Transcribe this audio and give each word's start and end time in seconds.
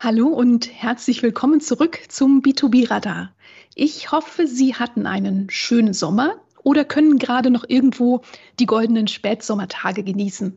Hallo 0.00 0.28
und 0.28 0.70
herzlich 0.72 1.24
willkommen 1.24 1.60
zurück 1.60 1.98
zum 2.06 2.40
B2B 2.40 2.88
Radar. 2.88 3.34
Ich 3.74 4.12
hoffe, 4.12 4.46
Sie 4.46 4.76
hatten 4.76 5.08
einen 5.08 5.50
schönen 5.50 5.92
Sommer 5.92 6.36
oder 6.62 6.84
können 6.84 7.18
gerade 7.18 7.50
noch 7.50 7.64
irgendwo 7.66 8.22
die 8.60 8.66
goldenen 8.66 9.08
Spätsommertage 9.08 10.04
genießen. 10.04 10.56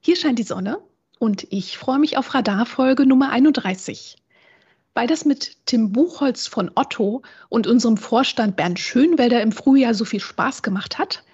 Hier 0.00 0.16
scheint 0.16 0.38
die 0.38 0.44
Sonne 0.44 0.78
und 1.18 1.46
ich 1.50 1.76
freue 1.76 1.98
mich 1.98 2.16
auf 2.16 2.32
Radarfolge 2.32 3.04
Nummer 3.04 3.28
31. 3.28 4.16
Weil 4.94 5.06
das 5.06 5.26
mit 5.26 5.66
Tim 5.66 5.92
Buchholz 5.92 6.46
von 6.46 6.70
Otto 6.74 7.20
und 7.50 7.66
unserem 7.66 7.98
Vorstand 7.98 8.56
Bernd 8.56 8.78
Schönwelder 8.78 9.42
im 9.42 9.52
Frühjahr 9.52 9.92
so 9.92 10.06
viel 10.06 10.20
Spaß 10.20 10.62
gemacht 10.62 10.96
hat, 10.96 11.24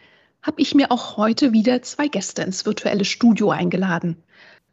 habe 0.43 0.61
ich 0.61 0.75
mir 0.75 0.91
auch 0.91 1.16
heute 1.16 1.52
wieder 1.52 1.82
zwei 1.82 2.09
Gäste 2.09 2.43
ins 2.43 2.66
virtuelle 2.66 3.05
Studio 3.05 3.52
eingeladen. 3.52 4.16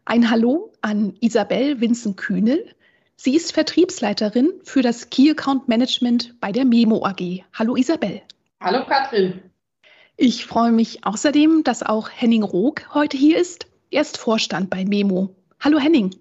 Ein 0.05 0.29
Hallo 0.31 0.73
an 0.81 1.15
Isabel 1.21 1.79
Vincent-Kühnel. 1.79 2.73
Sie 3.17 3.35
ist 3.35 3.53
Vertriebsleiterin 3.53 4.51
für 4.63 4.81
das 4.81 5.11
Key 5.11 5.29
Account 5.29 5.67
Management 5.67 6.39
bei 6.41 6.51
der 6.51 6.65
Memo 6.65 7.05
AG. 7.05 7.43
Hallo 7.53 7.75
Isabel. 7.75 8.21
Hallo 8.59 8.83
Katrin. 8.85 9.41
Ich 10.17 10.45
freue 10.47 10.71
mich 10.71 11.05
außerdem, 11.05 11.63
dass 11.63 11.83
auch 11.83 12.09
Henning 12.09 12.41
Rook 12.41 12.93
heute 12.95 13.15
hier 13.15 13.37
ist. 13.37 13.67
Er 13.91 14.01
ist 14.01 14.17
Vorstand 14.17 14.71
bei 14.71 14.85
Memo. 14.85 15.35
Hallo 15.59 15.79
Henning. 15.79 16.15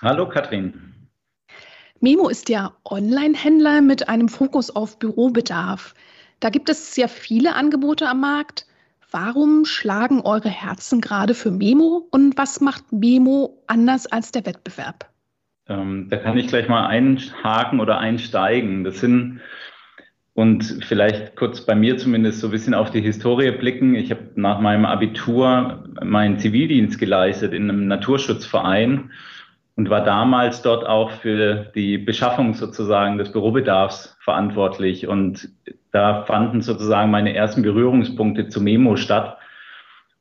Hallo 0.00 0.28
Katrin. 0.28 0.94
Memo 1.98 2.28
ist 2.28 2.48
ja 2.48 2.76
Online-Händler 2.84 3.82
mit 3.82 4.08
einem 4.08 4.28
Fokus 4.28 4.70
auf 4.70 5.00
Bürobedarf. 5.00 5.94
Da 6.38 6.48
gibt 6.48 6.68
es 6.68 6.94
sehr 6.94 7.08
viele 7.08 7.56
Angebote 7.56 8.08
am 8.08 8.20
Markt. 8.20 8.66
Warum 9.10 9.64
schlagen 9.64 10.20
eure 10.20 10.48
Herzen 10.48 11.00
gerade 11.00 11.34
für 11.34 11.50
Memo 11.50 12.06
und 12.10 12.38
was 12.38 12.60
macht 12.60 12.92
Memo 12.92 13.62
anders 13.66 14.06
als 14.06 14.30
der 14.30 14.46
Wettbewerb? 14.46 15.10
Ähm, 15.68 16.08
da 16.10 16.16
kann 16.16 16.38
ich 16.38 16.48
gleich 16.48 16.68
mal 16.68 16.86
einhaken 16.86 17.80
oder 17.80 17.98
einsteigen. 17.98 18.84
Das 18.84 19.00
sind 19.00 19.40
und 20.34 20.84
vielleicht 20.84 21.36
kurz 21.36 21.66
bei 21.66 21.74
mir 21.74 21.98
zumindest 21.98 22.40
so 22.40 22.48
ein 22.48 22.52
bisschen 22.52 22.74
auf 22.74 22.90
die 22.90 23.00
Historie 23.00 23.50
blicken. 23.50 23.94
Ich 23.94 24.10
habe 24.10 24.30
nach 24.36 24.60
meinem 24.60 24.84
Abitur 24.84 25.84
meinen 26.02 26.38
Zivildienst 26.38 26.98
geleistet 26.98 27.52
in 27.52 27.68
einem 27.68 27.88
Naturschutzverein 27.88 29.10
und 29.76 29.90
war 29.90 30.04
damals 30.04 30.62
dort 30.62 30.86
auch 30.86 31.10
für 31.10 31.70
die 31.74 31.98
Beschaffung 31.98 32.54
sozusagen 32.54 33.18
des 33.18 33.32
Bürobedarfs 33.32 34.16
verantwortlich. 34.20 35.08
Und 35.08 35.50
da 35.92 36.24
fanden 36.24 36.60
sozusagen 36.60 37.10
meine 37.10 37.34
ersten 37.34 37.62
Berührungspunkte 37.62 38.48
zu 38.48 38.60
Memo 38.60 38.96
statt. 38.96 39.38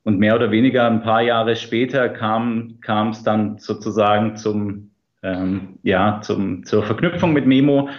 Und 0.04 0.18
mehr 0.18 0.36
oder 0.36 0.50
weniger 0.52 0.88
ein 0.88 1.02
paar 1.02 1.22
Jahre 1.22 1.56
später 1.56 2.10
kam 2.10 2.78
es 2.82 3.24
dann 3.24 3.58
sozusagen 3.60 4.36
zum, 4.38 4.92
ähm, 5.22 5.78
ja, 5.84 6.22
zum, 6.22 6.64
zur 6.66 6.84
Verknüpfung 6.84 7.34
mit 7.34 7.46
Memo. 7.46 7.90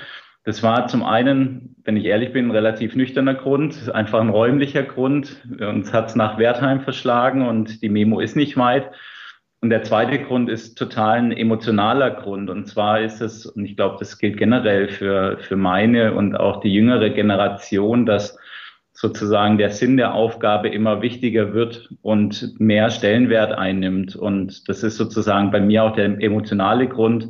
Das 0.45 0.63
war 0.63 0.89
zum 0.89 1.05
einen, 1.05 1.77
wenn 1.85 1.97
ich 1.97 2.07
ehrlich 2.07 2.33
bin, 2.33 2.47
ein 2.47 2.51
relativ 2.51 2.97
nüchterner 2.97 3.35
Grund, 3.35 3.93
einfach 3.95 4.21
ein 4.21 4.31
räumlicher 4.31 4.83
Grund. 4.83 5.47
Uns 5.61 5.93
hat 5.93 6.09
es 6.09 6.17
nach 6.17 6.39
Wertheim 6.39 6.81
verschlagen 6.81 7.47
und 7.47 7.83
die 7.83 7.91
Memo 7.91 8.21
ist 8.21 8.37
nicht 8.37 8.57
weit. 8.57 8.91
Und 9.63 9.69
der 9.71 9.83
zweite 9.83 10.19
Grund 10.19 10.49
ist 10.49 10.77
total 10.77 11.19
ein 11.19 11.33
emotionaler 11.33 12.11
Grund. 12.11 12.49
Und 12.49 12.67
zwar 12.67 13.01
ist 13.01 13.21
es, 13.21 13.45
und 13.45 13.67
ich 13.67 13.77
glaube, 13.77 13.97
das 13.99 14.19
gilt 14.19 14.39
generell 14.39 14.89
für, 14.89 15.39
für 15.39 15.57
meine 15.57 16.15
und 16.15 16.35
auch 16.35 16.61
die 16.61 16.73
jüngere 16.73 17.11
Generation, 17.11 18.07
dass 18.07 18.39
sozusagen 18.93 19.59
der 19.59 19.71
Sinn 19.71 19.99
der 19.99 20.15
Aufgabe 20.15 20.69
immer 20.69 21.03
wichtiger 21.03 21.53
wird 21.53 21.91
und 22.01 22.59
mehr 22.59 22.91
Stellenwert 22.91 23.53
einnimmt. 23.53 24.17
Und 24.17 24.69
das 24.69 24.83
ist 24.83 24.97
sozusagen 24.97 25.51
bei 25.51 25.61
mir 25.61 25.85
auch 25.85 25.95
der 25.95 26.21
emotionale 26.23 26.89
Grund. 26.89 27.29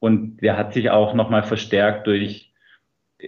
Und 0.00 0.38
der 0.42 0.58
hat 0.58 0.74
sich 0.74 0.90
auch 0.90 1.14
nochmal 1.14 1.44
verstärkt 1.44 2.06
durch, 2.06 2.52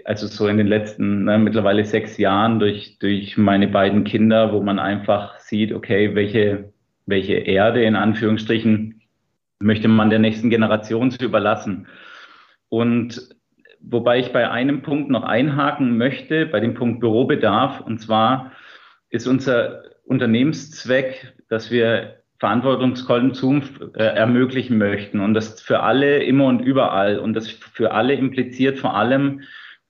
also 0.05 0.27
so 0.27 0.47
in 0.47 0.59
den 0.59 0.67
letzten 0.67 1.25
ne, 1.25 1.39
mittlerweile 1.39 1.85
sechs 1.87 2.19
Jahren 2.19 2.59
durch, 2.59 2.99
durch 2.99 3.39
meine 3.39 3.69
beiden 3.69 4.05
Kinder, 4.05 4.53
wo 4.53 4.63
man 4.63 4.79
einfach 4.79 5.39
sieht, 5.39 5.73
okay, 5.73 6.15
welche 6.15 6.73
welche 7.07 7.35
Erde 7.35 7.85
in 7.85 7.97
Anführungsstrichen 7.97 9.01
möchte 9.59 9.89
man 9.89 10.11
der 10.11 10.19
nächsten 10.19 10.51
Generation 10.51 11.11
zu 11.11 11.25
überlassen. 11.25 11.87
Und 12.69 13.29
wobei 13.81 14.19
ich 14.19 14.33
bei 14.33 14.51
einem 14.51 14.83
Punkt 14.83 15.11
noch 15.11 15.23
einhaken 15.23 15.97
möchte, 15.97 16.47
bei 16.47 16.61
dem 16.61 16.75
Punkt 16.75 17.01
Bürobedarf, 17.01 17.81
und 17.81 17.99
zwar 18.01 18.53
ist 19.09 19.27
unser 19.27 19.85
Unternehmenszweck, 20.05 21.35
dass 21.49 21.71
wir 21.71 22.23
Verantwortungskonsum 22.39 23.63
äh, 23.95 24.03
ermöglichen 24.03 24.77
möchten 24.77 25.21
und 25.21 25.33
das 25.33 25.61
für 25.61 25.81
alle 25.81 26.23
immer 26.23 26.45
und 26.47 26.61
überall 26.61 27.19
und 27.19 27.33
das 27.33 27.49
für 27.49 27.93
alle 27.93 28.15
impliziert 28.15 28.79
vor 28.79 28.95
allem 28.95 29.43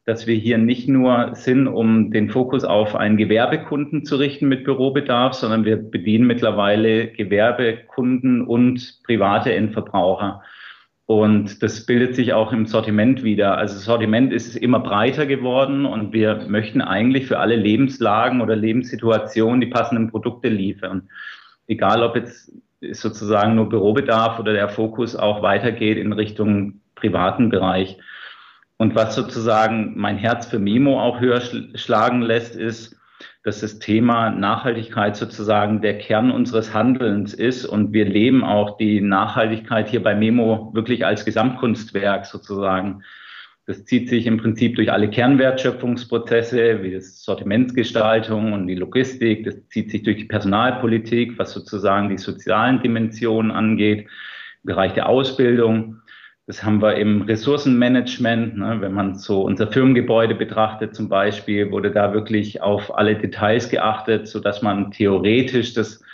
dass 0.07 0.29
wir 0.29 0.37
hier 0.37 0.57
nicht 0.57 0.89
nur 0.89 1.35
sind, 1.35 1.67
um 1.67 2.13
den 2.13 2.31
Fokus 2.31 2.65
auf 2.65 2.95
einen 2.95 3.17
Gewerbekunden 3.17 4.05
zu 4.05 4.17
richten 4.17 4.47
mit 4.47 4.63
Bürobedarf, 4.63 5.35
sondern 5.35 5.65
wir 5.65 5.77
bedienen 5.77 6.29
mittlerweile 6.29 7.09
Gewerbekunden 7.09 8.43
und 8.43 9.01
private 9.05 9.53
Endverbraucher. 9.53 10.43
Und 11.07 11.61
das 11.63 11.87
bildet 11.87 12.15
sich 12.15 12.33
auch 12.33 12.53
im 12.53 12.67
Sortiment 12.67 13.25
wieder. 13.25 13.59
Also 13.59 13.79
Sortiment 13.79 14.33
ist 14.33 14.57
immer 14.57 14.79
breiter 14.79 15.27
geworden 15.27 15.85
und 15.87 16.13
wir 16.13 16.47
möchten 16.49 16.81
eigentlich 16.81 17.27
für 17.27 17.41
alle 17.41 17.57
Lebenslagen 17.57 18.41
oder 18.41 18.55
Lebenssituationen 18.55 19.61
die 19.61 19.69
passenden 19.69 20.11
Produkte 20.11 20.49
liefern. 20.49 21.09
Egal 21.67 22.05
ob 22.05 22.15
jetzt 22.15 22.53
sozusagen 22.93 23.57
nur 23.57 23.69
Bürobedarf 23.69 24.39
oder 24.39 24.53
der 24.53 24.69
Fokus 24.69 25.17
auch 25.17 25.43
weitergeht 25.43 25.99
in 25.99 26.13
Richtung 26.13 26.81
privaten 26.95 27.51
Bereich. 27.51 27.99
Und 28.79 28.95
was 28.95 29.15
sozusagen 29.15 29.95
mein 29.97 30.19
Herz 30.19 30.47
für 30.47 30.59
Memo 30.59 31.01
auch 31.01 31.21
höher 31.21 31.41
schlagen 31.75 32.23
lässt, 32.23 32.57
ist, 32.57 32.97
dass 33.43 33.61
das 33.61 33.79
Thema 33.79 34.31
Nachhaltigkeit 34.31 35.17
sozusagen 35.17 35.81
der 35.81 35.99
Kern 35.99 36.31
unseres 36.31 36.75
Handelns 36.75 37.33
ist. 37.33 37.65
Und 37.65 37.93
wir 37.93 38.05
leben 38.05 38.45
auch 38.45 38.77
die 38.77 39.01
Nachhaltigkeit 39.01 39.89
hier 39.89 40.03
bei 40.03 40.15
Memo 40.15 40.73
wirklich 40.75 41.07
als 41.07 41.25
Gesamtkunstwerk 41.25 42.27
sozusagen. 42.27 43.03
Das 43.65 43.85
zieht 43.85 44.09
sich 44.09 44.27
im 44.27 44.37
Prinzip 44.37 44.77
durch 44.77 44.93
alle 44.93 45.09
Kernwertschöpfungsprozesse, 45.11 46.83
wie 46.83 46.93
das 46.93 47.23
Sortimentsgestaltung 47.25 48.53
und 48.53 48.67
die 48.67 48.75
Logistik. 48.75 49.45
Das 49.45 49.67
zieht 49.69 49.91
sich 49.91 50.03
durch 50.03 50.19
die 50.19 50.25
Personalpolitik, 50.25 51.39
was 51.39 51.53
sozusagen 51.53 52.09
die 52.09 52.19
sozialen 52.19 52.81
Dimensionen 52.83 53.51
angeht, 53.51 54.07
im 54.63 54.67
Bereich 54.67 54.93
der 54.95 55.09
Ausbildung. 55.09 56.01
Das 56.47 56.63
haben 56.63 56.81
wir 56.81 56.95
im 56.95 57.23
Ressourcenmanagement. 57.23 58.57
Ne? 58.57 58.77
Wenn 58.81 58.93
man 58.93 59.17
so 59.17 59.43
unser 59.43 59.67
Firmengebäude 59.67 60.37
betrachtet 60.37 60.95
zum 60.95 61.09
Beispiel, 61.09 61.73
wurde 61.73 61.91
da 61.91 62.13
wirklich 62.13 62.63
auf 62.63 62.97
alle 62.97 63.17
Details 63.17 63.69
geachtet, 63.69 64.29
so 64.29 64.39
dass 64.39 64.63
man 64.63 64.93
theoretisch 64.93 65.75
das, 65.75 66.05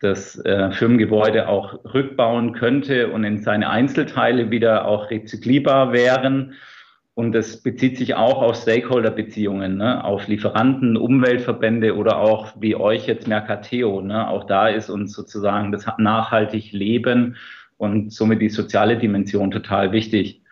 das 0.00 0.44
äh, 0.44 0.72
Firmengebäude 0.72 1.48
auch 1.48 1.84
rückbauen 1.94 2.52
könnte 2.52 3.12
und 3.12 3.22
in 3.22 3.38
seine 3.38 3.70
Einzelteile 3.70 4.50
wieder 4.50 4.86
auch 4.86 5.08
rezyklierbar 5.08 5.92
wären. 5.92 6.54
Und 7.14 7.32
das 7.32 7.62
bezieht 7.62 7.96
sich 7.96 8.14
auch 8.14 8.42
auf 8.42 8.56
Stakeholder-Beziehungen, 8.56 9.76
ne? 9.76 10.02
auf 10.02 10.26
Lieferanten, 10.26 10.96
Umweltverbände 10.96 11.94
oder 11.94 12.16
auch 12.16 12.54
wie 12.58 12.74
euch 12.74 13.06
jetzt 13.06 13.28
Mercateo. 13.28 14.00
Ne? 14.00 14.26
Auch 14.26 14.44
da 14.44 14.68
ist 14.68 14.90
uns 14.90 15.12
sozusagen 15.12 15.70
das 15.70 15.86
nachhaltig 15.98 16.72
Leben 16.72 17.36
und 17.80 18.12
somit 18.12 18.42
die 18.42 18.50
soziale 18.50 18.98
Dimension 18.98 19.50
total 19.50 19.90
wichtig. 19.90 20.42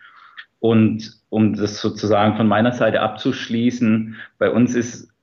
Und 0.57 1.21
um 1.29 1.53
das 1.55 1.79
sozusagen 1.79 2.35
von 2.35 2.47
meiner 2.47 2.71
Seite 2.71 3.01
abzuschließen, 3.01 4.15
bei 4.39 4.49
uns 4.49 4.73
ist, 4.73 5.13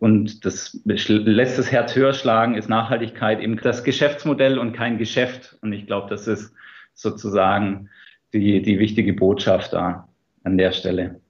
und 0.00 0.44
das 0.44 0.80
lässt 0.84 1.60
das 1.60 1.70
Herz 1.70 1.94
höher 1.94 2.14
schlagen, 2.14 2.56
ist 2.56 2.68
Nachhaltigkeit 2.68 3.40
eben 3.40 3.56
das 3.62 3.84
Geschäftsmodell 3.84 4.58
und 4.58 4.72
kein 4.72 4.98
Geschäft. 4.98 5.56
Und 5.62 5.72
ich 5.72 5.86
glaube, 5.86 6.10
das 6.10 6.26
ist 6.26 6.52
sozusagen 6.94 7.88
die, 8.32 8.60
die 8.60 8.80
wichtige 8.80 9.12
Botschaft 9.12 9.72
da 9.72 10.08
an 10.42 10.58
der 10.58 10.72
Stelle. 10.72 11.20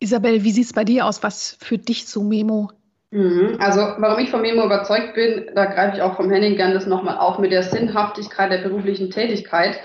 Isabel, 0.00 0.42
wie 0.42 0.50
sieht 0.50 0.64
es 0.64 0.72
bei 0.72 0.84
dir 0.84 1.06
aus? 1.06 1.22
Was 1.22 1.56
für 1.60 1.78
dich 1.78 2.06
so 2.06 2.24
Memo. 2.24 2.72
Also, 3.58 3.80
warum 3.98 4.18
ich 4.18 4.30
von 4.30 4.42
Memo 4.42 4.64
überzeugt 4.64 5.14
bin, 5.14 5.50
da 5.54 5.64
greife 5.64 5.96
ich 5.96 6.02
auch 6.02 6.16
vom 6.16 6.30
Henning 6.30 6.56
gerne 6.56 6.74
das 6.74 6.86
nochmal 6.86 7.16
auf 7.18 7.38
mit 7.38 7.52
der 7.52 7.62
Sinnhaftigkeit 7.62 8.52
der 8.52 8.58
beruflichen 8.58 9.10
Tätigkeit. 9.10 9.80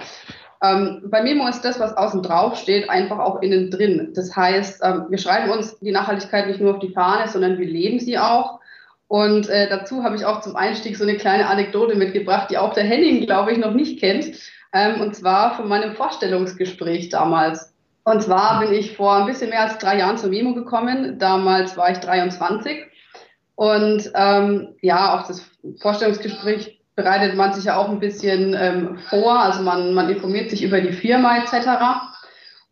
Ähm, 0.62 1.04
bei 1.06 1.22
Memo 1.22 1.48
ist 1.48 1.62
das, 1.62 1.80
was 1.80 1.96
außen 1.96 2.22
drauf 2.22 2.58
steht, 2.58 2.90
einfach 2.90 3.20
auch 3.20 3.42
innen 3.42 3.72
drin. 3.72 4.12
Das 4.14 4.36
heißt, 4.36 4.82
ähm, 4.84 5.06
wir 5.10 5.18
schreiben 5.18 5.52
uns 5.52 5.80
die 5.80 5.92
Nachhaltigkeit 5.92 6.48
nicht 6.48 6.60
nur 6.60 6.74
auf 6.74 6.80
die 6.80 6.94
Fahne, 6.94 7.30
sondern 7.30 7.58
wir 7.58 7.68
leben 7.68 8.00
sie 8.00 8.18
auch. 8.18 8.60
Und 9.08 9.48
äh, 9.48 9.70
dazu 9.70 10.04
habe 10.04 10.16
ich 10.16 10.26
auch 10.26 10.42
zum 10.42 10.56
Einstieg 10.56 10.98
so 10.98 11.04
eine 11.04 11.18
kleine 11.18 11.48
Anekdote 11.48 11.96
mitgebracht, 11.96 12.50
die 12.50 12.58
auch 12.58 12.74
der 12.74 12.86
Henning, 12.86 13.26
glaube 13.26 13.52
ich, 13.52 13.58
noch 13.58 13.74
nicht 13.74 14.00
kennt. 14.00 14.38
Ähm, 14.74 15.02
und 15.02 15.16
zwar 15.16 15.56
von 15.56 15.70
meinem 15.70 15.96
Vorstellungsgespräch 15.96 17.10
damals. 17.10 17.74
Und 18.06 18.22
zwar 18.22 18.60
bin 18.60 18.74
ich 18.74 18.98
vor 18.98 19.16
ein 19.18 19.28
bisschen 19.28 19.50
mehr 19.50 19.62
als 19.62 19.78
drei 19.78 19.98
Jahren 20.00 20.18
zur 20.18 20.30
Memo 20.30 20.54
gekommen. 20.54 21.20
Damals 21.20 21.78
war 21.78 21.92
ich 21.92 22.00
23 22.00 22.86
und 23.56 24.12
ähm, 24.16 24.76
ja, 24.82 25.16
auch 25.16 25.28
das 25.28 25.46
Vorstellungsgespräch 25.80 26.80
bereitet 26.96 27.36
man 27.36 27.54
sich 27.54 27.66
ja 27.66 27.78
auch 27.78 27.90
ein 27.90 28.00
bisschen 28.00 28.56
ähm, 28.58 29.00
vor. 29.10 29.40
Also 29.40 29.62
man, 29.62 29.94
man 29.94 30.10
informiert 30.10 30.50
sich 30.50 30.64
über 30.64 30.82
die 30.82 30.92
Firma 30.94 31.38
etc. 31.38 31.68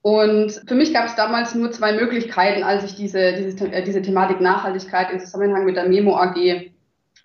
Und 0.01 0.61
für 0.67 0.75
mich 0.75 0.93
gab 0.93 1.05
es 1.05 1.15
damals 1.15 1.53
nur 1.53 1.71
zwei 1.71 1.93
Möglichkeiten, 1.93 2.63
als 2.63 2.83
ich 2.83 2.95
diese, 2.95 3.33
diese, 3.33 3.71
äh, 3.71 3.83
diese 3.83 4.01
Thematik 4.01 4.41
Nachhaltigkeit 4.41 5.11
im 5.11 5.19
Zusammenhang 5.19 5.65
mit 5.65 5.75
der 5.75 5.87
Memo 5.87 6.17
AG 6.17 6.71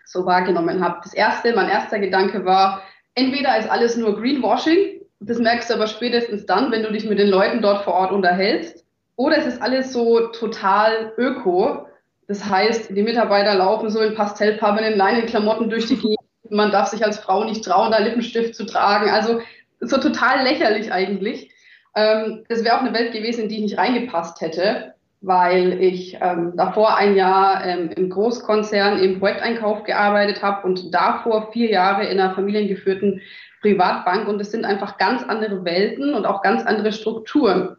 so 0.04 0.26
wahrgenommen 0.26 0.84
habe. 0.84 1.00
Das 1.02 1.14
erste, 1.14 1.54
mein 1.54 1.68
erster 1.68 1.98
Gedanke 1.98 2.44
war, 2.44 2.82
entweder 3.14 3.58
ist 3.58 3.70
alles 3.70 3.96
nur 3.96 4.18
Greenwashing, 4.18 5.00
das 5.20 5.38
merkst 5.38 5.70
du 5.70 5.74
aber 5.74 5.86
spätestens 5.86 6.46
dann, 6.46 6.70
wenn 6.70 6.82
du 6.82 6.92
dich 6.92 7.08
mit 7.08 7.18
den 7.18 7.28
Leuten 7.28 7.62
dort 7.62 7.82
vor 7.84 7.94
Ort 7.94 8.12
unterhältst, 8.12 8.84
oder 9.16 9.38
es 9.38 9.46
ist 9.46 9.62
alles 9.62 9.92
so 9.92 10.28
total 10.28 11.12
öko. 11.16 11.85
Das 12.28 12.44
heißt, 12.44 12.90
die 12.90 13.02
Mitarbeiter 13.02 13.54
laufen 13.54 13.90
so 13.90 14.00
in 14.00 14.14
pastellfarbenen 14.14 14.96
Leinenklamotten 14.96 15.70
durch 15.70 15.86
die 15.86 15.96
Gegend. 15.96 16.18
Man 16.50 16.70
darf 16.70 16.88
sich 16.88 17.04
als 17.04 17.18
Frau 17.18 17.44
nicht 17.44 17.64
trauen, 17.64 17.90
da 17.92 17.98
Lippenstift 17.98 18.54
zu 18.54 18.66
tragen. 18.66 19.10
Also 19.10 19.40
so 19.80 19.98
total 19.98 20.42
lächerlich 20.42 20.92
eigentlich. 20.92 21.50
Ähm, 21.94 22.44
das 22.48 22.64
wäre 22.64 22.76
auch 22.76 22.82
eine 22.82 22.92
Welt 22.92 23.12
gewesen, 23.12 23.44
in 23.44 23.48
die 23.48 23.56
ich 23.56 23.62
nicht 23.62 23.78
reingepasst 23.78 24.40
hätte, 24.40 24.94
weil 25.20 25.80
ich 25.80 26.18
ähm, 26.20 26.52
davor 26.56 26.96
ein 26.96 27.16
Jahr 27.16 27.64
ähm, 27.64 27.90
im 27.96 28.10
Großkonzern 28.10 28.98
im 28.98 29.18
Projekteinkauf 29.18 29.84
gearbeitet 29.84 30.42
habe 30.42 30.66
und 30.66 30.94
davor 30.94 31.52
vier 31.52 31.70
Jahre 31.70 32.06
in 32.06 32.18
einer 32.18 32.34
familiengeführten 32.34 33.22
Privatbank. 33.60 34.28
Und 34.28 34.40
es 34.40 34.50
sind 34.50 34.64
einfach 34.64 34.98
ganz 34.98 35.22
andere 35.22 35.64
Welten 35.64 36.14
und 36.14 36.26
auch 36.26 36.42
ganz 36.42 36.64
andere 36.64 36.92
Strukturen. 36.92 37.76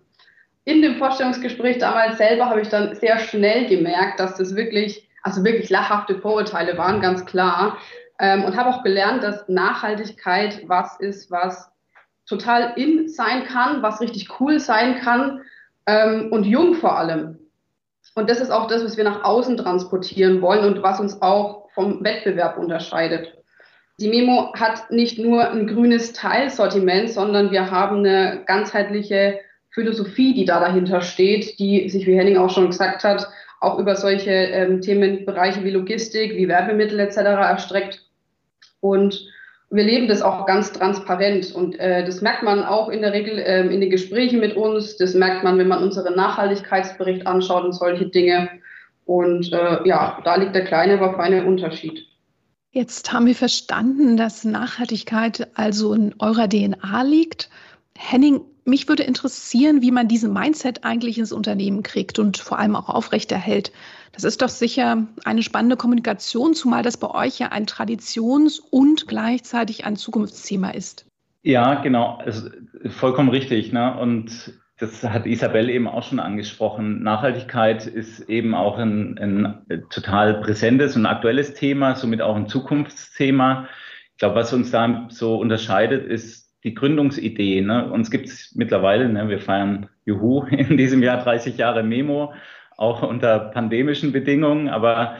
In 0.67 0.81
dem 0.81 0.97
Vorstellungsgespräch 0.97 1.77
damals 1.77 2.17
selber 2.17 2.49
habe 2.49 2.59
ich 2.59 2.67
dann 2.67 2.93
sehr 2.93 3.19
schnell 3.19 3.67
gemerkt, 3.67 4.19
dass 4.19 4.35
das 4.35 4.53
wirklich, 4.53 5.07
also 5.23 5.45
wirklich 5.45 5.69
lachhafte 5.69 6.19
Vorurteile 6.19 6.77
waren, 6.77 6.99
ganz 6.99 7.25
klar. 7.25 7.77
Ähm, 8.19 8.43
und 8.43 8.57
habe 8.57 8.71
auch 8.71 8.83
gelernt, 8.83 9.23
dass 9.23 9.47
Nachhaltigkeit 9.47 10.63
was 10.67 10.99
ist, 10.99 11.31
was 11.31 11.71
total 12.25 12.73
in 12.75 13.07
sein 13.07 13.45
kann, 13.45 13.81
was 13.81 14.01
richtig 14.01 14.41
cool 14.41 14.59
sein 14.59 14.99
kann 14.99 15.39
ähm, 15.85 16.33
und 16.33 16.43
jung 16.43 16.73
vor 16.73 16.97
allem. 16.97 17.39
Und 18.15 18.29
das 18.29 18.41
ist 18.41 18.51
auch 18.51 18.67
das, 18.67 18.83
was 18.83 18.97
wir 18.97 19.05
nach 19.05 19.23
außen 19.23 19.55
transportieren 19.55 20.41
wollen 20.41 20.65
und 20.65 20.83
was 20.83 20.99
uns 20.99 21.21
auch 21.21 21.69
vom 21.75 22.03
Wettbewerb 22.03 22.57
unterscheidet. 22.57 23.37
Die 24.01 24.09
Memo 24.09 24.53
hat 24.53 24.91
nicht 24.91 25.17
nur 25.17 25.49
ein 25.49 25.65
grünes 25.65 26.11
Teilsortiment, 26.11 27.09
sondern 27.09 27.51
wir 27.51 27.71
haben 27.71 27.99
eine 27.99 28.43
ganzheitliche 28.45 29.39
Philosophie, 29.77 30.33
die 30.33 30.45
da 30.45 30.59
dahinter 30.59 31.01
steht, 31.01 31.59
die 31.59 31.87
sich, 31.87 32.07
wie 32.07 32.17
Henning 32.17 32.37
auch 32.37 32.49
schon 32.49 32.65
gesagt 32.65 33.03
hat, 33.03 33.27
auch 33.61 33.77
über 33.77 33.95
solche 33.95 34.31
ähm, 34.31 34.81
Themenbereiche 34.81 35.63
wie 35.63 35.69
Logistik, 35.69 36.35
wie 36.35 36.47
Werbemittel 36.47 36.99
etc. 36.99 37.17
erstreckt. 37.17 38.03
Und 38.79 39.27
wir 39.69 39.83
leben 39.83 40.07
das 40.07 40.23
auch 40.23 40.47
ganz 40.47 40.71
transparent 40.73 41.53
und 41.53 41.77
äh, 41.77 42.03
das 42.03 42.21
merkt 42.21 42.41
man 42.41 42.63
auch 42.63 42.89
in 42.89 43.01
der 43.01 43.13
Regel 43.13 43.37
äh, 43.37 43.67
in 43.67 43.79
den 43.81 43.91
Gesprächen 43.91 44.39
mit 44.39 44.55
uns. 44.55 44.97
Das 44.97 45.13
merkt 45.13 45.43
man, 45.43 45.59
wenn 45.59 45.67
man 45.67 45.83
unseren 45.83 46.15
Nachhaltigkeitsbericht 46.15 47.27
anschaut 47.27 47.65
und 47.65 47.73
solche 47.73 48.07
Dinge. 48.07 48.49
Und 49.05 49.53
äh, 49.53 49.87
ja, 49.87 50.19
da 50.23 50.37
liegt 50.37 50.55
der 50.55 50.65
kleine, 50.65 50.93
aber 50.93 51.13
feine 51.15 51.45
Unterschied. 51.45 52.07
Jetzt 52.71 53.13
haben 53.13 53.27
wir 53.27 53.35
verstanden, 53.35 54.17
dass 54.17 54.43
Nachhaltigkeit 54.43 55.49
also 55.53 55.93
in 55.93 56.15
eurer 56.17 56.49
DNA 56.49 57.03
liegt. 57.03 57.49
Henning, 57.95 58.41
mich 58.67 58.87
würde 58.87 59.03
interessieren, 59.03 59.81
wie 59.81 59.91
man 59.91 60.07
diesen 60.07 60.33
Mindset 60.33 60.83
eigentlich 60.83 61.17
ins 61.17 61.31
Unternehmen 61.31 61.83
kriegt 61.83 62.19
und 62.19 62.37
vor 62.37 62.59
allem 62.59 62.75
auch 62.75 62.89
aufrechterhält. 62.89 63.71
Das 64.11 64.23
ist 64.23 64.41
doch 64.41 64.49
sicher 64.49 65.07
eine 65.23 65.43
spannende 65.43 65.77
Kommunikation, 65.77 66.53
zumal 66.53 66.83
das 66.83 66.97
bei 66.97 67.09
euch 67.09 67.39
ja 67.39 67.49
ein 67.49 67.65
Traditions- 67.65 68.59
und 68.59 69.07
gleichzeitig 69.07 69.85
ein 69.85 69.95
Zukunftsthema 69.95 70.71
ist. 70.71 71.05
Ja, 71.43 71.75
genau. 71.75 72.17
Also, 72.17 72.49
vollkommen 72.89 73.29
richtig. 73.29 73.71
Ne? 73.71 73.97
Und 73.97 74.53
das 74.79 75.03
hat 75.03 75.25
Isabel 75.25 75.69
eben 75.69 75.87
auch 75.87 76.03
schon 76.03 76.19
angesprochen. 76.19 77.01
Nachhaltigkeit 77.03 77.87
ist 77.87 78.19
eben 78.29 78.53
auch 78.53 78.77
ein, 78.77 79.17
ein 79.17 79.85
total 79.89 80.41
präsentes 80.41 80.95
und 80.95 81.05
aktuelles 81.05 81.53
Thema, 81.53 81.95
somit 81.95 82.21
auch 82.21 82.35
ein 82.35 82.47
Zukunftsthema. 82.47 83.67
Ich 84.11 84.17
glaube, 84.17 84.35
was 84.35 84.51
uns 84.51 84.71
da 84.71 85.07
so 85.09 85.37
unterscheidet, 85.37 86.05
ist 86.05 86.46
die 86.63 86.73
Gründungsidee. 86.73 87.61
Ne? 87.61 87.89
Uns 87.91 88.11
gibt 88.11 88.27
es 88.27 88.53
mittlerweile, 88.55 89.09
ne, 89.09 89.29
wir 89.29 89.39
feiern 89.39 89.89
Juhu 90.05 90.43
in 90.51 90.77
diesem 90.77 91.03
Jahr 91.03 91.23
30 91.23 91.57
Jahre 91.57 91.83
Memo, 91.83 92.33
auch 92.77 93.01
unter 93.01 93.39
pandemischen 93.39 94.11
Bedingungen, 94.11 94.69
aber 94.69 95.17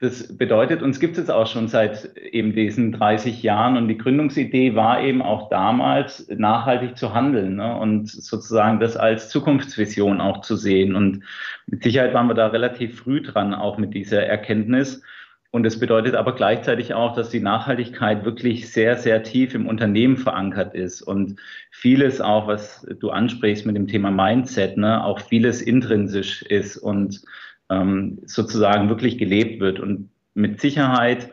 das 0.00 0.36
bedeutet, 0.36 0.80
uns 0.80 1.00
gibt 1.00 1.18
es 1.18 1.28
auch 1.28 1.48
schon 1.48 1.66
seit 1.66 2.16
eben 2.16 2.54
diesen 2.54 2.92
30 2.92 3.42
Jahren 3.42 3.76
und 3.76 3.88
die 3.88 3.98
Gründungsidee 3.98 4.76
war 4.76 5.02
eben 5.02 5.22
auch 5.22 5.48
damals 5.48 6.28
nachhaltig 6.28 6.96
zu 6.96 7.14
handeln 7.14 7.56
ne? 7.56 7.76
und 7.76 8.08
sozusagen 8.08 8.78
das 8.78 8.96
als 8.96 9.28
Zukunftsvision 9.28 10.20
auch 10.20 10.42
zu 10.42 10.54
sehen. 10.54 10.94
Und 10.94 11.24
mit 11.66 11.82
Sicherheit 11.82 12.14
waren 12.14 12.28
wir 12.28 12.34
da 12.34 12.46
relativ 12.46 13.00
früh 13.00 13.22
dran, 13.22 13.54
auch 13.54 13.76
mit 13.76 13.92
dieser 13.92 14.24
Erkenntnis. 14.24 15.02
Und 15.50 15.64
es 15.64 15.80
bedeutet 15.80 16.14
aber 16.14 16.34
gleichzeitig 16.34 16.92
auch, 16.92 17.14
dass 17.14 17.30
die 17.30 17.40
Nachhaltigkeit 17.40 18.24
wirklich 18.24 18.70
sehr, 18.70 18.96
sehr 18.96 19.22
tief 19.22 19.54
im 19.54 19.66
Unternehmen 19.66 20.18
verankert 20.18 20.74
ist 20.74 21.00
und 21.00 21.36
vieles 21.70 22.20
auch, 22.20 22.46
was 22.46 22.86
du 23.00 23.10
ansprichst 23.10 23.64
mit 23.64 23.74
dem 23.74 23.86
Thema 23.86 24.10
Mindset, 24.10 24.76
ne, 24.76 25.02
auch 25.02 25.20
vieles 25.20 25.62
intrinsisch 25.62 26.42
ist 26.42 26.76
und 26.76 27.22
ähm, 27.70 28.18
sozusagen 28.26 28.90
wirklich 28.90 29.16
gelebt 29.16 29.60
wird. 29.60 29.80
Und 29.80 30.10
mit 30.34 30.60
Sicherheit 30.60 31.32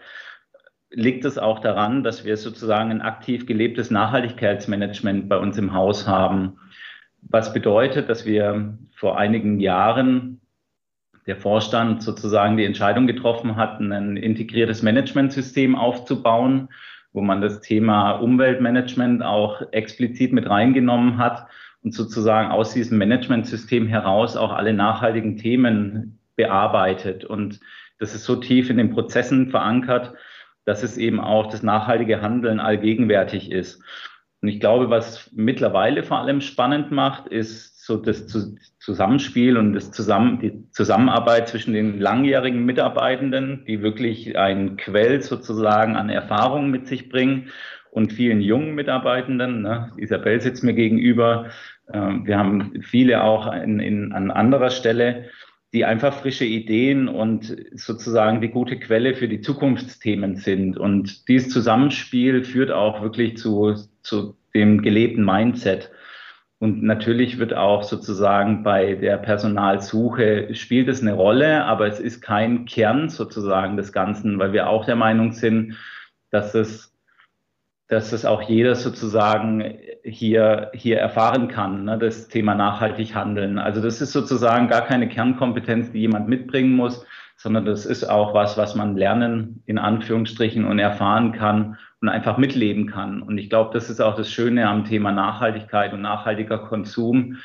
liegt 0.91 1.25
es 1.25 1.37
auch 1.37 1.59
daran, 1.59 2.03
dass 2.03 2.23
wir 2.23 2.37
sozusagen 2.37 2.91
ein 2.91 3.01
aktiv 3.01 3.45
gelebtes 3.45 3.91
Nachhaltigkeitsmanagement 3.91 5.27
bei 5.27 5.37
uns 5.37 5.57
im 5.57 5.73
Haus 5.73 6.07
haben. 6.07 6.57
Was 7.21 7.53
bedeutet, 7.53 8.07
dass 8.07 8.25
wir 8.25 8.77
vor 8.95 9.17
einigen 9.17 9.59
Jahren 9.59 10.39
der 11.27 11.37
Vorstand 11.37 12.03
sozusagen 12.03 12.57
die 12.57 12.65
Entscheidung 12.65 13.07
getroffen 13.07 13.55
hat, 13.55 13.79
ein 13.79 14.17
integriertes 14.17 14.83
Managementsystem 14.83 15.75
aufzubauen, 15.75 16.69
wo 17.13 17.21
man 17.21 17.41
das 17.41 17.61
Thema 17.61 18.11
Umweltmanagement 18.11 19.23
auch 19.23 19.61
explizit 19.71 20.33
mit 20.33 20.49
reingenommen 20.49 21.17
hat 21.17 21.47
und 21.81 21.93
sozusagen 21.93 22.51
aus 22.51 22.73
diesem 22.73 22.97
Managementsystem 22.97 23.87
heraus 23.87 24.35
auch 24.35 24.51
alle 24.51 24.73
nachhaltigen 24.73 25.37
Themen 25.37 26.19
bearbeitet. 26.35 27.25
Und 27.25 27.59
das 27.99 28.13
ist 28.13 28.25
so 28.25 28.35
tief 28.35 28.69
in 28.69 28.77
den 28.77 28.91
Prozessen 28.91 29.49
verankert, 29.49 30.13
dass 30.65 30.83
es 30.83 30.97
eben 30.97 31.19
auch 31.19 31.47
das 31.47 31.63
nachhaltige 31.63 32.21
Handeln 32.21 32.59
allgegenwärtig 32.59 33.51
ist. 33.51 33.81
Und 34.41 34.49
ich 34.49 34.59
glaube, 34.59 34.89
was 34.89 35.31
mittlerweile 35.33 36.03
vor 36.03 36.19
allem 36.19 36.41
spannend 36.41 36.91
macht, 36.91 37.27
ist 37.27 37.74
so 37.85 37.97
das 37.97 38.25
Zusammenspiel 38.79 39.57
und 39.57 39.73
das 39.73 39.91
Zusammen, 39.91 40.39
die 40.39 40.71
Zusammenarbeit 40.71 41.47
zwischen 41.47 41.73
den 41.73 41.99
langjährigen 41.99 42.65
Mitarbeitenden, 42.65 43.63
die 43.67 43.81
wirklich 43.81 44.37
einen 44.37 44.75
Quell 44.77 45.21
sozusagen 45.21 45.95
an 45.95 46.09
Erfahrungen 46.09 46.71
mit 46.71 46.87
sich 46.87 47.09
bringen 47.09 47.49
und 47.91 48.11
vielen 48.11 48.41
jungen 48.41 48.73
Mitarbeitenden. 48.73 49.61
Ne? 49.61 49.91
Isabel 49.97 50.41
sitzt 50.41 50.63
mir 50.63 50.73
gegenüber. 50.73 51.51
Ähm, 51.93 52.25
wir 52.25 52.39
haben 52.39 52.81
viele 52.81 53.23
auch 53.23 53.53
in, 53.53 53.79
in, 53.79 54.13
an 54.13 54.31
anderer 54.31 54.71
Stelle, 54.71 55.25
die 55.71 55.85
einfach 55.85 56.13
frische 56.13 56.45
Ideen 56.45 57.07
und 57.07 57.55
sozusagen 57.75 58.41
die 58.41 58.49
gute 58.49 58.79
Quelle 58.79 59.13
für 59.13 59.27
die 59.27 59.41
Zukunftsthemen 59.41 60.37
sind. 60.37 60.77
Und 60.77 61.27
dieses 61.27 61.49
Zusammenspiel 61.49 62.43
führt 62.43 62.71
auch 62.71 63.03
wirklich 63.03 63.37
zu, 63.37 63.75
zu 64.01 64.35
dem 64.55 64.81
gelebten 64.81 65.23
Mindset. 65.23 65.91
Und 66.65 66.81
natürlich 66.81 67.37
wird 67.37 67.53
auch 67.53 67.83
sozusagen 67.83 68.63
bei 68.63 68.95
der 68.95 69.17
Personalsuche 69.17 70.55
spielt 70.55 70.87
es 70.87 70.99
eine 70.99 71.13
Rolle, 71.13 71.63
aber 71.63 71.85
es 71.85 71.99
ist 71.99 72.21
kein 72.21 72.65
Kern 72.65 73.09
sozusagen 73.09 73.77
des 73.77 73.93
Ganzen, 73.93 74.39
weil 74.39 74.51
wir 74.51 74.67
auch 74.67 74.83
der 74.83 74.95
Meinung 74.95 75.31
sind, 75.31 75.77
dass 76.31 76.55
es, 76.55 76.91
dass 77.87 78.13
es 78.13 78.25
auch 78.25 78.41
jeder 78.41 78.73
sozusagen 78.73 79.77
hier, 80.03 80.71
hier 80.73 80.97
erfahren 80.97 81.49
kann, 81.49 81.85
ne, 81.85 81.99
das 81.99 82.29
Thema 82.29 82.55
nachhaltig 82.55 83.13
handeln. 83.13 83.59
Also 83.59 83.79
das 83.79 84.01
ist 84.01 84.13
sozusagen 84.13 84.67
gar 84.67 84.87
keine 84.87 85.07
Kernkompetenz, 85.07 85.91
die 85.91 85.99
jemand 85.99 86.27
mitbringen 86.27 86.75
muss, 86.75 87.05
sondern 87.37 87.65
das 87.65 87.85
ist 87.85 88.03
auch 88.05 88.33
was, 88.33 88.57
was 88.57 88.75
man 88.75 88.95
lernen 88.95 89.61
in 89.65 89.77
Anführungsstrichen 89.77 90.65
und 90.65 90.79
erfahren 90.79 91.31
kann 91.33 91.77
und 92.01 92.09
einfach 92.09 92.37
mitleben 92.37 92.87
kann. 92.87 93.21
Und 93.21 93.37
ich 93.37 93.49
glaube, 93.49 93.71
das 93.73 93.89
ist 93.89 94.01
auch 94.01 94.15
das 94.15 94.31
Schöne 94.31 94.67
am 94.67 94.85
Thema 94.85 95.11
Nachhaltigkeit 95.11 95.93
und 95.93 96.01
nachhaltiger 96.01 96.59
Konsum. 96.59 97.37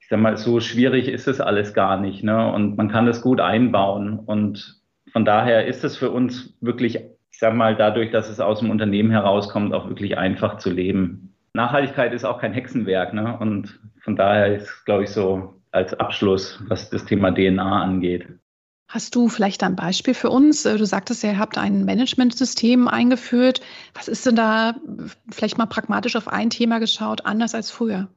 Ich 0.00 0.08
sage 0.08 0.22
mal, 0.22 0.36
so 0.36 0.60
schwierig 0.60 1.08
ist 1.08 1.28
es 1.28 1.40
alles 1.40 1.72
gar 1.74 1.98
nicht. 1.98 2.24
Ne? 2.24 2.52
Und 2.52 2.76
man 2.76 2.88
kann 2.88 3.06
das 3.06 3.22
gut 3.22 3.40
einbauen. 3.40 4.18
Und 4.18 4.80
von 5.12 5.24
daher 5.24 5.66
ist 5.66 5.84
es 5.84 5.96
für 5.96 6.10
uns 6.10 6.56
wirklich, 6.60 6.96
ich 6.96 7.38
sage 7.38 7.56
mal, 7.56 7.76
dadurch, 7.76 8.10
dass 8.10 8.28
es 8.28 8.40
aus 8.40 8.60
dem 8.60 8.70
Unternehmen 8.70 9.10
herauskommt, 9.10 9.72
auch 9.72 9.88
wirklich 9.88 10.18
einfach 10.18 10.56
zu 10.56 10.70
leben. 10.70 11.34
Nachhaltigkeit 11.54 12.12
ist 12.12 12.24
auch 12.24 12.40
kein 12.40 12.52
Hexenwerk. 12.52 13.14
Ne? 13.14 13.36
Und 13.38 13.78
von 14.02 14.16
daher 14.16 14.56
ist, 14.56 14.84
glaube 14.84 15.04
ich, 15.04 15.10
so 15.10 15.60
als 15.70 15.94
Abschluss, 15.94 16.62
was 16.68 16.90
das 16.90 17.04
Thema 17.04 17.30
DNA 17.32 17.82
angeht. 17.82 18.26
Hast 18.92 19.14
du 19.14 19.30
vielleicht 19.30 19.62
ein 19.62 19.74
Beispiel 19.74 20.12
für 20.12 20.28
uns? 20.28 20.66
Äh, 20.66 20.76
du 20.76 20.84
sagtest 20.84 21.22
ja, 21.22 21.30
ihr 21.30 21.38
habt 21.38 21.56
ein 21.56 21.86
Managementsystem 21.86 22.88
eingeführt. 22.88 23.62
Was 23.94 24.06
ist 24.06 24.26
denn 24.26 24.36
da 24.36 24.74
vielleicht 25.30 25.56
mal 25.56 25.64
pragmatisch 25.64 26.14
auf 26.14 26.28
ein 26.28 26.50
Thema 26.50 26.78
geschaut, 26.78 27.24
anders 27.24 27.54
als 27.54 27.70
früher? 27.70 28.08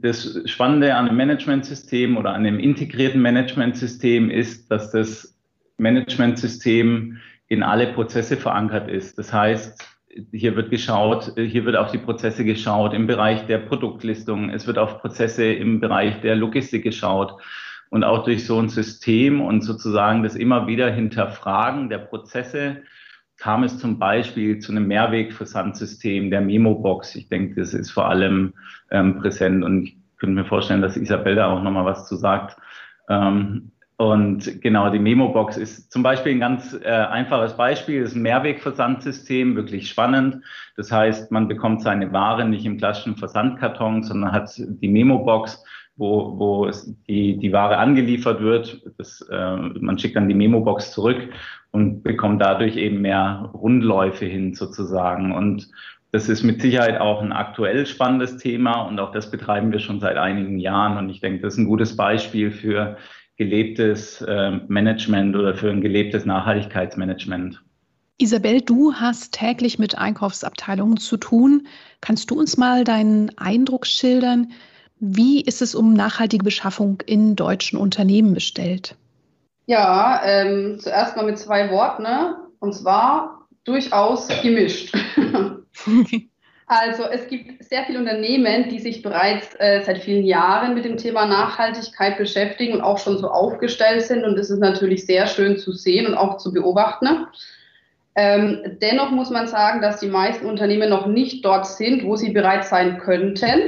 Das 0.00 0.38
Spannende 0.44 0.94
an 0.94 1.08
einem 1.08 1.16
Managementsystem 1.16 2.18
oder 2.18 2.34
an 2.34 2.44
einem 2.44 2.58
integrierten 2.58 3.22
Managementsystem 3.22 4.30
ist, 4.30 4.70
dass 4.70 4.90
das 4.90 5.34
Managementsystem 5.78 7.16
in 7.46 7.62
alle 7.62 7.86
Prozesse 7.94 8.36
verankert 8.36 8.90
ist. 8.90 9.16
Das 9.16 9.32
heißt, 9.32 9.82
hier 10.30 10.56
wird 10.56 10.68
geschaut, 10.68 11.32
hier 11.36 11.64
wird 11.64 11.76
auf 11.76 11.90
die 11.90 11.96
Prozesse 11.96 12.44
geschaut 12.44 12.92
im 12.92 13.06
Bereich 13.06 13.46
der 13.46 13.58
Produktlistung. 13.58 14.50
Es 14.50 14.66
wird 14.66 14.76
auf 14.76 15.00
Prozesse 15.00 15.46
im 15.46 15.80
Bereich 15.80 16.20
der 16.20 16.36
Logistik 16.36 16.82
geschaut. 16.82 17.40
Und 17.90 18.04
auch 18.04 18.24
durch 18.24 18.46
so 18.46 18.58
ein 18.58 18.68
System 18.68 19.40
und 19.40 19.62
sozusagen 19.62 20.22
das 20.22 20.34
immer 20.34 20.66
wieder 20.66 20.90
Hinterfragen 20.90 21.88
der 21.88 21.98
Prozesse 21.98 22.82
kam 23.38 23.62
es 23.62 23.78
zum 23.78 23.98
Beispiel 23.98 24.58
zu 24.58 24.72
einem 24.72 24.88
Mehrwegversandsystem 24.88 26.30
der 26.30 26.40
Memo-Box. 26.40 27.14
Ich 27.14 27.28
denke, 27.28 27.60
das 27.60 27.72
ist 27.72 27.90
vor 27.90 28.08
allem 28.08 28.54
ähm, 28.90 29.20
präsent 29.20 29.64
und 29.64 29.84
ich 29.84 29.96
könnte 30.18 30.34
mir 30.34 30.44
vorstellen, 30.44 30.82
dass 30.82 30.96
Isabel 30.96 31.36
da 31.36 31.46
auch 31.52 31.62
nochmal 31.62 31.84
was 31.84 32.08
zu 32.08 32.16
sagt. 32.16 32.56
Ähm, 33.08 33.70
und 33.96 34.60
genau, 34.60 34.90
die 34.90 35.00
Memo-Box 35.00 35.56
ist 35.56 35.90
zum 35.92 36.04
Beispiel 36.04 36.32
ein 36.32 36.40
ganz 36.40 36.72
äh, 36.84 36.88
einfaches 36.88 37.56
Beispiel, 37.56 38.02
das 38.02 38.10
ist 38.10 38.16
ein 38.16 38.22
Mehrwegversandsystem, 38.22 39.56
wirklich 39.56 39.88
spannend. 39.88 40.44
Das 40.76 40.92
heißt, 40.92 41.32
man 41.32 41.48
bekommt 41.48 41.82
seine 41.82 42.12
Ware 42.12 42.44
nicht 42.44 42.64
im 42.64 42.78
klassischen 42.78 43.16
Versandkarton, 43.16 44.04
sondern 44.04 44.30
hat 44.30 44.52
die 44.56 44.88
Memo-Box 44.88 45.64
wo, 45.98 46.38
wo 46.38 46.66
es 46.66 46.94
die, 47.08 47.36
die 47.36 47.52
Ware 47.52 47.76
angeliefert 47.76 48.40
wird. 48.40 48.80
Das, 48.96 49.20
äh, 49.30 49.56
man 49.56 49.98
schickt 49.98 50.16
dann 50.16 50.28
die 50.28 50.34
Memo-Box 50.34 50.92
zurück 50.92 51.28
und 51.72 52.02
bekommt 52.02 52.40
dadurch 52.40 52.76
eben 52.76 53.02
mehr 53.02 53.50
Rundläufe 53.52 54.24
hin 54.24 54.54
sozusagen. 54.54 55.32
Und 55.32 55.68
das 56.12 56.28
ist 56.28 56.42
mit 56.42 56.62
Sicherheit 56.62 57.00
auch 57.00 57.20
ein 57.20 57.32
aktuell 57.32 57.84
spannendes 57.84 58.38
Thema 58.38 58.82
und 58.82 58.98
auch 58.98 59.12
das 59.12 59.30
betreiben 59.30 59.72
wir 59.72 59.78
schon 59.78 60.00
seit 60.00 60.16
einigen 60.16 60.58
Jahren. 60.58 60.96
Und 60.96 61.10
ich 61.10 61.20
denke, 61.20 61.42
das 61.42 61.54
ist 61.54 61.58
ein 61.58 61.66
gutes 61.66 61.96
Beispiel 61.96 62.50
für 62.50 62.96
gelebtes 63.36 64.22
äh, 64.22 64.52
Management 64.68 65.36
oder 65.36 65.54
für 65.54 65.70
ein 65.70 65.80
gelebtes 65.80 66.24
Nachhaltigkeitsmanagement. 66.24 67.62
Isabel, 68.20 68.60
du 68.62 68.94
hast 68.94 69.32
täglich 69.32 69.78
mit 69.78 69.96
Einkaufsabteilungen 69.96 70.96
zu 70.96 71.16
tun. 71.18 71.68
Kannst 72.00 72.30
du 72.30 72.38
uns 72.38 72.56
mal 72.56 72.82
deinen 72.82 73.36
Eindruck 73.38 73.86
schildern, 73.86 74.50
wie 75.00 75.40
ist 75.40 75.62
es 75.62 75.74
um 75.74 75.94
nachhaltige 75.94 76.44
Beschaffung 76.44 77.02
in 77.06 77.36
deutschen 77.36 77.78
Unternehmen 77.78 78.34
bestellt? 78.34 78.96
Ja, 79.66 80.22
ähm, 80.24 80.78
zuerst 80.80 81.16
mal 81.16 81.26
mit 81.26 81.38
zwei 81.38 81.70
Worten, 81.70 82.02
ne? 82.02 82.36
und 82.58 82.74
zwar 82.74 83.46
durchaus 83.64 84.28
gemischt. 84.42 84.96
also 86.66 87.02
es 87.04 87.28
gibt 87.28 87.62
sehr 87.64 87.84
viele 87.84 87.98
Unternehmen, 87.98 88.70
die 88.70 88.78
sich 88.78 89.02
bereits 89.02 89.54
äh, 89.58 89.82
seit 89.84 89.98
vielen 89.98 90.24
Jahren 90.24 90.74
mit 90.74 90.84
dem 90.84 90.96
Thema 90.96 91.26
Nachhaltigkeit 91.26 92.16
beschäftigen 92.16 92.74
und 92.74 92.80
auch 92.80 92.98
schon 92.98 93.18
so 93.18 93.28
aufgestellt 93.28 94.02
sind. 94.02 94.24
Und 94.24 94.36
das 94.36 94.48
ist 94.48 94.58
natürlich 94.58 95.04
sehr 95.04 95.26
schön 95.26 95.58
zu 95.58 95.72
sehen 95.72 96.06
und 96.06 96.14
auch 96.14 96.38
zu 96.38 96.52
beobachten. 96.52 97.04
Ne? 97.04 97.26
Ähm, 98.14 98.78
dennoch 98.80 99.10
muss 99.10 99.30
man 99.30 99.46
sagen, 99.46 99.80
dass 99.82 100.00
die 100.00 100.08
meisten 100.08 100.46
Unternehmen 100.46 100.88
noch 100.88 101.06
nicht 101.06 101.44
dort 101.44 101.66
sind, 101.66 102.04
wo 102.04 102.16
sie 102.16 102.30
bereits 102.30 102.70
sein 102.70 102.98
könnten. 102.98 103.60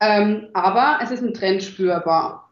Ähm, 0.00 0.48
aber 0.52 0.98
es 1.02 1.10
ist 1.10 1.22
ein 1.22 1.34
Trend 1.34 1.62
spürbar. 1.62 2.50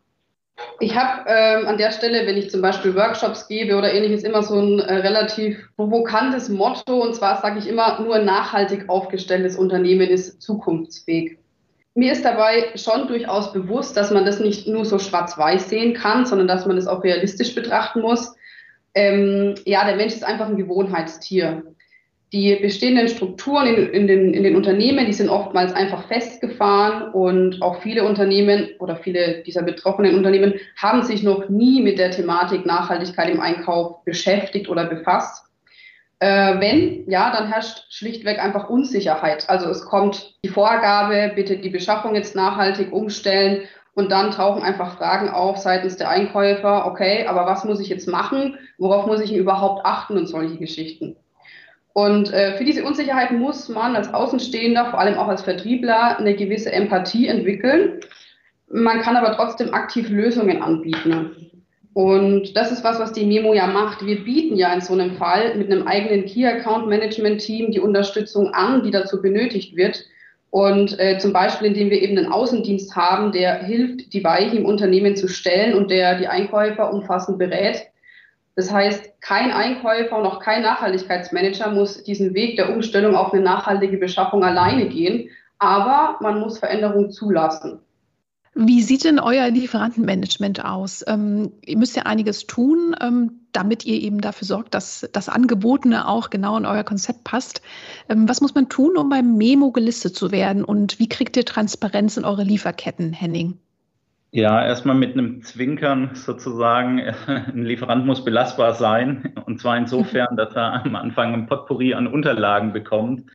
Ich 0.80 0.96
habe 0.96 1.28
ähm, 1.28 1.66
an 1.66 1.78
der 1.78 1.90
Stelle, 1.90 2.26
wenn 2.26 2.36
ich 2.36 2.50
zum 2.50 2.62
Beispiel 2.62 2.94
Workshops 2.94 3.48
gebe 3.48 3.76
oder 3.76 3.92
ähnliches, 3.92 4.22
immer 4.22 4.42
so 4.42 4.58
ein 4.58 4.78
äh, 4.80 4.94
relativ 4.94 5.68
provokantes 5.76 6.48
Motto. 6.48 7.02
Und 7.02 7.14
zwar 7.14 7.40
sage 7.40 7.58
ich 7.58 7.68
immer, 7.68 8.00
nur 8.00 8.16
ein 8.16 8.24
nachhaltig 8.24 8.88
aufgestelltes 8.88 9.56
Unternehmen 9.56 10.08
ist 10.08 10.40
zukunftsfähig. 10.40 11.38
Mir 11.94 12.12
ist 12.12 12.24
dabei 12.24 12.72
schon 12.76 13.06
durchaus 13.08 13.52
bewusst, 13.52 13.96
dass 13.96 14.10
man 14.10 14.24
das 14.24 14.40
nicht 14.40 14.66
nur 14.66 14.84
so 14.84 14.98
schwarz-weiß 14.98 15.68
sehen 15.68 15.94
kann, 15.94 16.26
sondern 16.26 16.48
dass 16.48 16.66
man 16.66 16.76
das 16.76 16.86
auch 16.86 17.04
realistisch 17.04 17.54
betrachten 17.54 18.00
muss. 18.00 18.34
Ähm, 18.94 19.54
ja, 19.64 19.84
der 19.84 19.96
Mensch 19.96 20.12
ist 20.12 20.24
einfach 20.24 20.46
ein 20.46 20.56
Gewohnheitstier 20.56 21.62
die 22.34 22.56
bestehenden 22.56 23.08
Strukturen 23.08 23.68
in, 23.68 23.88
in, 23.90 24.06
den, 24.08 24.34
in 24.34 24.42
den 24.42 24.56
Unternehmen, 24.56 25.06
die 25.06 25.12
sind 25.12 25.28
oftmals 25.28 25.72
einfach 25.72 26.08
festgefahren 26.08 27.12
und 27.12 27.62
auch 27.62 27.80
viele 27.80 28.02
Unternehmen 28.02 28.70
oder 28.80 28.96
viele 28.96 29.44
dieser 29.44 29.62
betroffenen 29.62 30.16
Unternehmen 30.16 30.54
haben 30.76 31.04
sich 31.04 31.22
noch 31.22 31.48
nie 31.48 31.80
mit 31.80 31.96
der 31.96 32.10
Thematik 32.10 32.66
Nachhaltigkeit 32.66 33.30
im 33.30 33.40
Einkauf 33.40 34.04
beschäftigt 34.04 34.68
oder 34.68 34.84
befasst. 34.84 35.46
Äh, 36.18 36.58
wenn, 36.58 37.08
ja, 37.08 37.30
dann 37.30 37.52
herrscht 37.52 37.84
schlichtweg 37.88 38.42
einfach 38.42 38.68
Unsicherheit. 38.68 39.48
Also 39.48 39.70
es 39.70 39.84
kommt 39.84 40.34
die 40.44 40.48
Vorgabe, 40.48 41.30
bitte 41.36 41.58
die 41.58 41.70
Beschaffung 41.70 42.16
jetzt 42.16 42.34
nachhaltig 42.34 42.92
umstellen 42.92 43.62
und 43.94 44.10
dann 44.10 44.32
tauchen 44.32 44.64
einfach 44.64 44.98
Fragen 44.98 45.28
auf 45.28 45.58
seitens 45.58 45.98
der 45.98 46.08
Einkäufer, 46.08 46.86
okay, 46.86 47.26
aber 47.28 47.46
was 47.46 47.64
muss 47.64 47.78
ich 47.78 47.88
jetzt 47.88 48.08
machen? 48.08 48.58
Worauf 48.76 49.06
muss 49.06 49.20
ich 49.20 49.32
überhaupt 49.32 49.86
achten 49.86 50.16
und 50.16 50.26
solche 50.26 50.56
Geschichten? 50.56 51.14
Und 51.94 52.32
äh, 52.32 52.56
für 52.58 52.64
diese 52.64 52.84
Unsicherheit 52.84 53.30
muss 53.30 53.68
man 53.68 53.94
als 53.94 54.12
Außenstehender, 54.12 54.90
vor 54.90 54.98
allem 54.98 55.16
auch 55.16 55.28
als 55.28 55.42
Vertriebler, 55.42 56.18
eine 56.18 56.34
gewisse 56.34 56.72
Empathie 56.72 57.28
entwickeln. 57.28 58.00
Man 58.68 59.00
kann 59.00 59.16
aber 59.16 59.32
trotzdem 59.36 59.72
aktiv 59.72 60.08
Lösungen 60.08 60.60
anbieten. 60.60 61.52
Und 61.92 62.56
das 62.56 62.72
ist 62.72 62.82
was, 62.82 62.98
was 62.98 63.12
die 63.12 63.24
Memo 63.24 63.54
ja 63.54 63.68
macht. 63.68 64.04
Wir 64.04 64.24
bieten 64.24 64.56
ja 64.56 64.74
in 64.74 64.80
so 64.80 64.92
einem 64.92 65.12
Fall 65.12 65.56
mit 65.56 65.70
einem 65.70 65.86
eigenen 65.86 66.26
Key 66.26 66.44
Account 66.44 66.88
Management 66.88 67.40
Team 67.40 67.70
die 67.70 67.78
Unterstützung 67.78 68.52
an, 68.52 68.82
die 68.82 68.90
dazu 68.90 69.22
benötigt 69.22 69.76
wird. 69.76 70.04
Und 70.50 70.98
äh, 70.98 71.18
zum 71.18 71.32
Beispiel, 71.32 71.68
indem 71.68 71.90
wir 71.90 72.02
eben 72.02 72.18
einen 72.18 72.32
Außendienst 72.32 72.96
haben, 72.96 73.30
der 73.30 73.62
hilft, 73.62 74.12
die 74.12 74.24
Weichen 74.24 74.58
im 74.58 74.66
Unternehmen 74.66 75.14
zu 75.14 75.28
stellen 75.28 75.74
und 75.74 75.92
der 75.92 76.18
die 76.18 76.26
Einkäufer 76.26 76.92
umfassend 76.92 77.38
berät 77.38 77.86
das 78.56 78.70
heißt, 78.70 79.20
kein 79.20 79.50
Einkäufer 79.50 80.16
und 80.16 80.26
auch 80.26 80.40
kein 80.40 80.62
Nachhaltigkeitsmanager 80.62 81.70
muss 81.70 82.04
diesen 82.04 82.34
Weg 82.34 82.56
der 82.56 82.72
Umstellung 82.72 83.16
auf 83.16 83.32
eine 83.32 83.42
nachhaltige 83.42 83.96
Beschaffung 83.96 84.44
alleine 84.44 84.88
gehen, 84.88 85.28
aber 85.58 86.18
man 86.20 86.40
muss 86.40 86.58
Veränderungen 86.58 87.10
zulassen. 87.10 87.80
Wie 88.56 88.82
sieht 88.82 89.02
denn 89.02 89.18
euer 89.18 89.50
Lieferantenmanagement 89.50 90.64
aus? 90.64 91.04
Ähm, 91.08 91.52
ihr 91.64 91.76
müsst 91.76 91.96
ja 91.96 92.04
einiges 92.04 92.46
tun, 92.46 92.94
ähm, 93.00 93.40
damit 93.50 93.84
ihr 93.84 94.00
eben 94.00 94.20
dafür 94.20 94.46
sorgt, 94.46 94.74
dass 94.74 95.08
das 95.12 95.28
Angebotene 95.28 96.06
auch 96.06 96.30
genau 96.30 96.56
in 96.56 96.64
euer 96.64 96.84
Konzept 96.84 97.24
passt. 97.24 97.62
Ähm, 98.08 98.28
was 98.28 98.40
muss 98.40 98.54
man 98.54 98.68
tun, 98.68 98.96
um 98.96 99.08
beim 99.08 99.36
Memo 99.36 99.72
gelistet 99.72 100.14
zu 100.14 100.30
werden? 100.30 100.62
Und 100.62 101.00
wie 101.00 101.08
kriegt 101.08 101.36
ihr 101.36 101.44
Transparenz 101.44 102.16
in 102.16 102.24
eure 102.24 102.44
Lieferketten, 102.44 103.12
Henning? 103.12 103.58
Ja, 104.36 104.66
erstmal 104.66 104.96
mit 104.96 105.12
einem 105.12 105.42
Zwinkern 105.42 106.10
sozusagen. 106.14 106.98
Ein 107.28 107.64
Lieferant 107.64 108.04
muss 108.04 108.24
belastbar 108.24 108.74
sein. 108.74 109.32
Und 109.46 109.60
zwar 109.60 109.76
insofern, 109.76 110.36
dass 110.36 110.56
er 110.56 110.84
am 110.84 110.96
Anfang 110.96 111.32
ein 111.34 111.46
Potpourri 111.46 111.94
an 111.94 112.08
Unterlagen 112.08 112.72
bekommt 112.72 113.30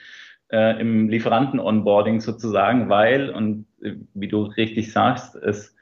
äh, 0.51 0.77
im 0.81 1.07
Lieferanten-Onboarding 1.07 2.19
sozusagen, 2.19 2.89
weil, 2.89 3.29
und 3.29 3.65
äh, 3.81 3.93
wie 4.13 4.27
du 4.27 4.43
richtig 4.43 4.91
sagst, 4.91 5.37
es 5.37 5.73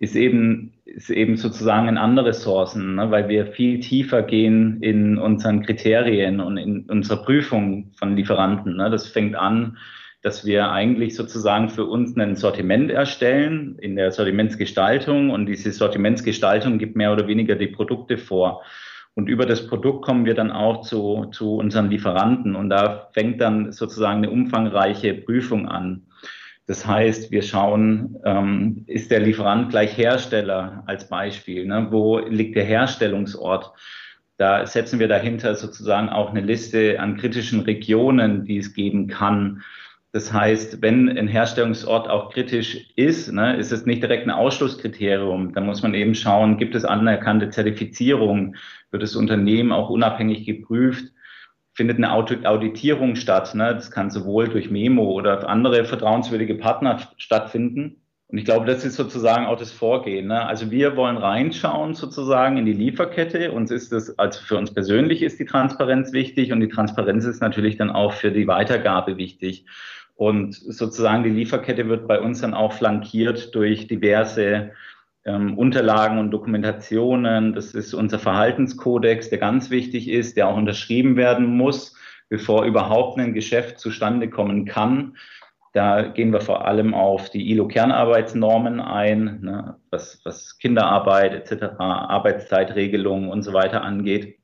ist 0.00 0.16
eben, 0.16 0.74
ist 0.84 1.08
eben 1.08 1.38
sozusagen 1.38 1.88
in 1.88 1.96
andere 1.96 2.26
Ressourcen, 2.26 2.96
ne, 2.96 3.10
weil 3.10 3.30
wir 3.30 3.46
viel 3.46 3.80
tiefer 3.80 4.22
gehen 4.22 4.82
in 4.82 5.16
unseren 5.16 5.62
Kriterien 5.62 6.40
und 6.40 6.58
in 6.58 6.84
unserer 6.90 7.22
Prüfung 7.22 7.92
von 7.98 8.16
Lieferanten. 8.16 8.76
Ne. 8.76 8.90
Das 8.90 9.08
fängt 9.08 9.34
an 9.34 9.78
dass 10.28 10.44
wir 10.44 10.70
eigentlich 10.70 11.16
sozusagen 11.16 11.70
für 11.70 11.86
uns 11.86 12.14
ein 12.18 12.36
Sortiment 12.36 12.90
erstellen 12.90 13.78
in 13.78 13.96
der 13.96 14.12
Sortimentsgestaltung 14.12 15.30
und 15.30 15.46
diese 15.46 15.72
Sortimentsgestaltung 15.72 16.76
gibt 16.76 16.96
mehr 16.96 17.14
oder 17.14 17.26
weniger 17.26 17.54
die 17.54 17.68
Produkte 17.68 18.18
vor. 18.18 18.62
Und 19.14 19.30
über 19.30 19.46
das 19.46 19.66
Produkt 19.66 20.04
kommen 20.04 20.26
wir 20.26 20.34
dann 20.34 20.50
auch 20.50 20.82
zu, 20.82 21.30
zu 21.32 21.54
unseren 21.54 21.88
Lieferanten 21.88 22.56
und 22.56 22.68
da 22.68 23.08
fängt 23.14 23.40
dann 23.40 23.72
sozusagen 23.72 24.18
eine 24.18 24.28
umfangreiche 24.28 25.14
Prüfung 25.14 25.66
an. 25.66 26.02
Das 26.66 26.86
heißt, 26.86 27.30
wir 27.30 27.40
schauen, 27.40 28.18
ähm, 28.26 28.84
ist 28.86 29.10
der 29.10 29.20
Lieferant 29.20 29.70
gleich 29.70 29.96
Hersteller 29.96 30.82
als 30.84 31.08
Beispiel? 31.08 31.64
Ne? 31.64 31.86
Wo 31.88 32.18
liegt 32.18 32.54
der 32.54 32.64
Herstellungsort? 32.64 33.72
Da 34.36 34.66
setzen 34.66 35.00
wir 35.00 35.08
dahinter 35.08 35.54
sozusagen 35.54 36.10
auch 36.10 36.28
eine 36.28 36.42
Liste 36.42 37.00
an 37.00 37.16
kritischen 37.16 37.60
Regionen, 37.60 38.44
die 38.44 38.58
es 38.58 38.74
geben 38.74 39.06
kann. 39.06 39.62
Das 40.12 40.32
heißt, 40.32 40.80
wenn 40.80 41.08
ein 41.18 41.28
Herstellungsort 41.28 42.08
auch 42.08 42.32
kritisch 42.32 42.90
ist, 42.96 43.30
ne, 43.30 43.56
ist 43.56 43.72
es 43.72 43.84
nicht 43.84 44.02
direkt 44.02 44.26
ein 44.26 44.30
Ausschlusskriterium. 44.30 45.52
Da 45.52 45.60
muss 45.60 45.82
man 45.82 45.92
eben 45.92 46.14
schauen, 46.14 46.56
gibt 46.56 46.74
es 46.74 46.86
anerkannte 46.86 47.50
Zertifizierung? 47.50 48.56
Wird 48.90 49.02
das 49.02 49.16
Unternehmen 49.16 49.70
auch 49.70 49.90
unabhängig 49.90 50.46
geprüft? 50.46 51.12
Findet 51.74 51.98
eine 51.98 52.12
Auditierung 52.12 53.16
statt? 53.16 53.54
Ne? 53.54 53.74
Das 53.74 53.90
kann 53.90 54.10
sowohl 54.10 54.48
durch 54.48 54.70
Memo 54.70 55.04
oder 55.04 55.46
andere 55.46 55.84
vertrauenswürdige 55.84 56.54
Partner 56.54 57.00
stattfinden. 57.18 58.02
Und 58.30 58.36
ich 58.36 58.44
glaube, 58.44 58.66
das 58.66 58.84
ist 58.84 58.96
sozusagen 58.96 59.46
auch 59.46 59.58
das 59.58 59.72
Vorgehen. 59.72 60.26
Ne? 60.26 60.46
Also 60.46 60.70
wir 60.70 60.96
wollen 60.96 61.16
reinschauen 61.16 61.94
sozusagen 61.94 62.58
in 62.58 62.66
die 62.66 62.74
Lieferkette. 62.74 63.52
Uns 63.52 63.70
ist 63.70 63.90
das, 63.90 64.18
also 64.18 64.40
für 64.44 64.58
uns 64.58 64.72
persönlich 64.72 65.22
ist 65.22 65.40
die 65.40 65.46
Transparenz 65.46 66.12
wichtig 66.12 66.52
und 66.52 66.60
die 66.60 66.68
Transparenz 66.68 67.24
ist 67.24 67.40
natürlich 67.40 67.78
dann 67.78 67.90
auch 67.90 68.12
für 68.12 68.30
die 68.30 68.46
Weitergabe 68.46 69.16
wichtig. 69.16 69.64
Und 70.14 70.54
sozusagen 70.54 71.22
die 71.22 71.30
Lieferkette 71.30 71.88
wird 71.88 72.06
bei 72.06 72.20
uns 72.20 72.42
dann 72.42 72.52
auch 72.52 72.74
flankiert 72.74 73.54
durch 73.54 73.86
diverse 73.86 74.72
ähm, 75.24 75.56
Unterlagen 75.56 76.18
und 76.18 76.30
Dokumentationen. 76.30 77.54
Das 77.54 77.72
ist 77.72 77.94
unser 77.94 78.18
Verhaltenskodex, 78.18 79.30
der 79.30 79.38
ganz 79.38 79.70
wichtig 79.70 80.08
ist, 80.08 80.36
der 80.36 80.48
auch 80.48 80.56
unterschrieben 80.56 81.16
werden 81.16 81.46
muss, 81.46 81.94
bevor 82.28 82.64
überhaupt 82.64 83.18
ein 83.18 83.32
Geschäft 83.32 83.78
zustande 83.78 84.28
kommen 84.28 84.66
kann. 84.66 85.16
Da 85.72 86.02
gehen 86.02 86.32
wir 86.32 86.40
vor 86.40 86.66
allem 86.66 86.94
auf 86.94 87.30
die 87.30 87.50
ILO-Kernarbeitsnormen 87.50 88.80
ein, 88.80 89.40
ne, 89.42 89.76
was, 89.90 90.20
was 90.24 90.58
Kinderarbeit 90.58 91.34
etc., 91.34 91.78
Arbeitszeitregelungen 91.78 93.30
und 93.30 93.42
so 93.42 93.52
weiter 93.52 93.82
angeht. 93.82 94.38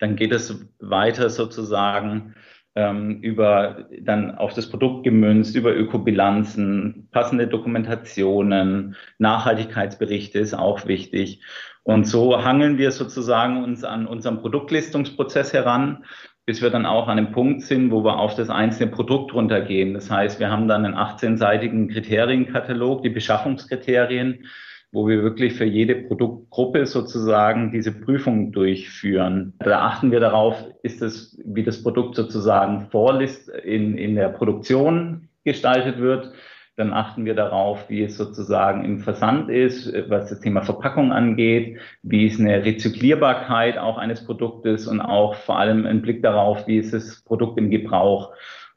Dann 0.00 0.16
geht 0.16 0.32
es 0.32 0.68
weiter 0.78 1.30
sozusagen 1.30 2.34
ähm, 2.76 3.20
über 3.22 3.88
dann 4.00 4.36
auf 4.36 4.54
das 4.54 4.70
Produkt 4.70 5.02
gemünzt, 5.02 5.56
über 5.56 5.74
Ökobilanzen, 5.74 7.08
passende 7.10 7.48
Dokumentationen, 7.48 8.94
Nachhaltigkeitsberichte 9.18 10.38
ist 10.38 10.54
auch 10.54 10.86
wichtig. 10.86 11.42
Und 11.82 12.06
so 12.06 12.44
hangeln 12.44 12.78
wir 12.78 12.92
sozusagen 12.92 13.64
uns 13.64 13.82
an 13.82 14.06
unserem 14.06 14.40
Produktlistungsprozess 14.40 15.52
heran, 15.52 16.04
bis 16.48 16.62
wir 16.62 16.70
dann 16.70 16.86
auch 16.86 17.08
an 17.08 17.18
einem 17.18 17.30
Punkt 17.30 17.60
sind, 17.60 17.90
wo 17.90 18.02
wir 18.02 18.18
auf 18.18 18.34
das 18.34 18.48
einzelne 18.48 18.90
Produkt 18.90 19.34
runtergehen. 19.34 19.92
Das 19.92 20.10
heißt, 20.10 20.40
wir 20.40 20.48
haben 20.48 20.66
dann 20.66 20.86
einen 20.86 20.94
18-seitigen 20.94 21.88
Kriterienkatalog, 21.88 23.02
die 23.02 23.10
Beschaffungskriterien, 23.10 24.46
wo 24.90 25.06
wir 25.06 25.22
wirklich 25.22 25.52
für 25.52 25.66
jede 25.66 25.94
Produktgruppe 25.96 26.86
sozusagen 26.86 27.70
diese 27.70 27.92
Prüfung 27.92 28.50
durchführen. 28.50 29.52
Da 29.58 29.88
achten 29.88 30.10
wir 30.10 30.20
darauf, 30.20 30.64
ist 30.82 31.02
es, 31.02 31.38
wie 31.44 31.64
das 31.64 31.82
Produkt 31.82 32.16
sozusagen 32.16 32.88
vorlist 32.90 33.50
in, 33.50 33.98
in 33.98 34.14
der 34.14 34.30
Produktion 34.30 35.28
gestaltet 35.44 35.98
wird 35.98 36.32
dann 36.78 36.92
achten 36.92 37.24
wir 37.24 37.34
darauf, 37.34 37.90
wie 37.90 38.04
es 38.04 38.16
sozusagen 38.16 38.84
im 38.84 39.00
Versand 39.00 39.50
ist, 39.50 39.92
was 40.08 40.30
das 40.30 40.38
Thema 40.38 40.62
Verpackung 40.62 41.10
angeht, 41.10 41.80
wie 42.02 42.26
ist 42.26 42.38
eine 42.38 42.64
Rezyklierbarkeit 42.64 43.78
auch 43.78 43.98
eines 43.98 44.24
Produktes 44.24 44.86
und 44.86 45.00
auch 45.00 45.34
vor 45.34 45.58
allem 45.58 45.86
ein 45.86 46.02
Blick 46.02 46.22
darauf, 46.22 46.68
wie 46.68 46.78
ist 46.78 46.94
das 46.94 47.24
Produkt 47.24 47.58
im 47.58 47.70
Gebrauch. 47.70 48.32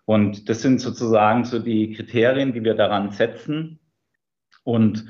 Und 0.06 0.50
das 0.50 0.64
sind 0.64 0.82
sozusagen 0.82 1.46
so 1.46 1.60
die 1.60 1.94
Kriterien, 1.94 2.54
die 2.54 2.64
wir 2.64 2.74
daran 2.74 3.12
setzen 3.12 3.80
und 4.64 5.06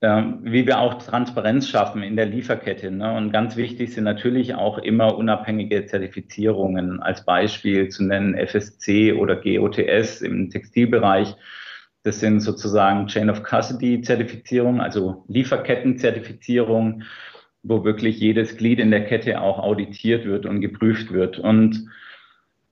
äh, 0.00 0.22
wie 0.42 0.66
wir 0.66 0.78
auch 0.78 1.02
Transparenz 1.02 1.70
schaffen 1.70 2.02
in 2.02 2.16
der 2.16 2.26
Lieferkette. 2.26 2.90
Ne? 2.90 3.16
Und 3.16 3.32
ganz 3.32 3.56
wichtig 3.56 3.94
sind 3.94 4.04
natürlich 4.04 4.54
auch 4.54 4.76
immer 4.76 5.16
unabhängige 5.16 5.86
Zertifizierungen, 5.86 7.00
als 7.00 7.24
Beispiel 7.24 7.88
zu 7.88 8.04
nennen 8.04 8.34
FSC 8.34 9.14
oder 9.14 9.36
GOTS 9.36 10.20
im 10.20 10.50
Textilbereich 10.50 11.34
das 12.06 12.20
sind 12.20 12.38
sozusagen 12.38 13.08
Chain 13.08 13.28
of 13.30 13.42
Custody 13.42 14.00
Zertifizierung, 14.00 14.80
also 14.80 15.24
Lieferketten-Zertifizierung, 15.26 17.02
wo 17.64 17.84
wirklich 17.84 18.20
jedes 18.20 18.56
Glied 18.56 18.78
in 18.78 18.92
der 18.92 19.04
Kette 19.06 19.40
auch 19.40 19.58
auditiert 19.58 20.24
wird 20.24 20.46
und 20.46 20.60
geprüft 20.60 21.12
wird. 21.12 21.40
Und 21.40 21.88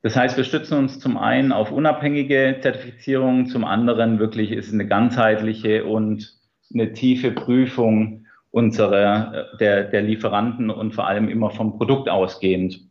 das 0.03 0.15
heißt, 0.15 0.37
wir 0.37 0.45
stützen 0.45 0.79
uns 0.79 1.01
zum 1.01 1.19
einen 1.19 1.51
auf 1.51 1.73
unabhängige 1.73 2.59
Zertifizierung, 2.61 3.47
zum 3.47 3.65
anderen 3.65 4.21
wirklich 4.21 4.53
ist 4.53 4.73
eine 4.73 4.87
ganzheitliche 4.87 5.85
und 5.85 6.39
eine 6.73 6.93
tiefe 6.93 7.33
Prüfung 7.33 8.27
unserer, 8.53 9.47
der, 9.59 9.83
der 9.83 10.03
Lieferanten 10.03 10.71
und 10.71 10.95
vor 10.95 11.09
allem 11.09 11.29
immer 11.29 11.51
vom 11.51 11.77
Produkt 11.77 12.09
ausgehend. 12.09 12.83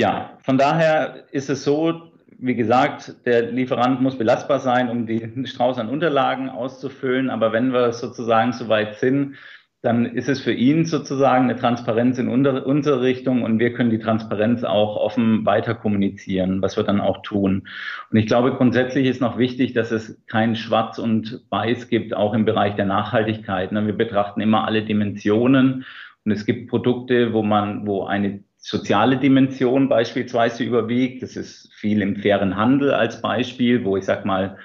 Ja, 0.00 0.38
von 0.42 0.56
daher 0.56 1.24
ist 1.32 1.50
es 1.50 1.64
so, 1.64 2.13
wie 2.44 2.54
gesagt, 2.54 3.14
der 3.24 3.50
Lieferant 3.50 4.02
muss 4.02 4.18
belastbar 4.18 4.60
sein, 4.60 4.90
um 4.90 5.06
den 5.06 5.46
Strauß 5.46 5.78
an 5.78 5.88
Unterlagen 5.88 6.50
auszufüllen. 6.50 7.30
Aber 7.30 7.52
wenn 7.52 7.72
wir 7.72 7.92
sozusagen 7.92 8.52
so 8.52 8.68
weit 8.68 8.96
sind, 8.96 9.36
dann 9.80 10.06
ist 10.06 10.30
es 10.30 10.40
für 10.40 10.52
ihn 10.52 10.86
sozusagen 10.86 11.44
eine 11.44 11.56
Transparenz 11.56 12.18
in 12.18 12.28
unsere 12.28 13.02
Richtung 13.02 13.42
und 13.42 13.58
wir 13.58 13.74
können 13.74 13.90
die 13.90 13.98
Transparenz 13.98 14.64
auch 14.64 14.96
offen 14.96 15.44
weiter 15.44 15.74
kommunizieren, 15.74 16.62
was 16.62 16.78
wir 16.78 16.84
dann 16.84 17.02
auch 17.02 17.20
tun. 17.20 17.68
Und 18.10 18.16
ich 18.16 18.26
glaube, 18.26 18.54
grundsätzlich 18.54 19.06
ist 19.06 19.20
noch 19.20 19.36
wichtig, 19.36 19.74
dass 19.74 19.90
es 19.90 20.22
kein 20.26 20.56
Schwarz 20.56 20.98
und 20.98 21.44
Weiß 21.50 21.88
gibt, 21.88 22.16
auch 22.16 22.32
im 22.32 22.46
Bereich 22.46 22.76
der 22.76 22.86
Nachhaltigkeit. 22.86 23.72
Ne? 23.72 23.84
Wir 23.84 23.92
betrachten 23.92 24.40
immer 24.40 24.64
alle 24.66 24.84
Dimensionen 24.84 25.84
und 26.24 26.32
es 26.32 26.46
gibt 26.46 26.70
Produkte, 26.70 27.34
wo 27.34 27.42
man, 27.42 27.86
wo 27.86 28.04
eine 28.04 28.42
soziale 28.64 29.18
Dimension 29.18 29.90
beispielsweise 29.90 30.64
überwiegt. 30.64 31.22
Das 31.22 31.36
ist 31.36 31.70
viel 31.74 32.00
im 32.00 32.16
fairen 32.16 32.56
Handel 32.56 32.94
als 32.94 33.20
Beispiel, 33.20 33.84
wo 33.84 33.98
ich 33.98 34.06
sag 34.06 34.24
mal, 34.24 34.56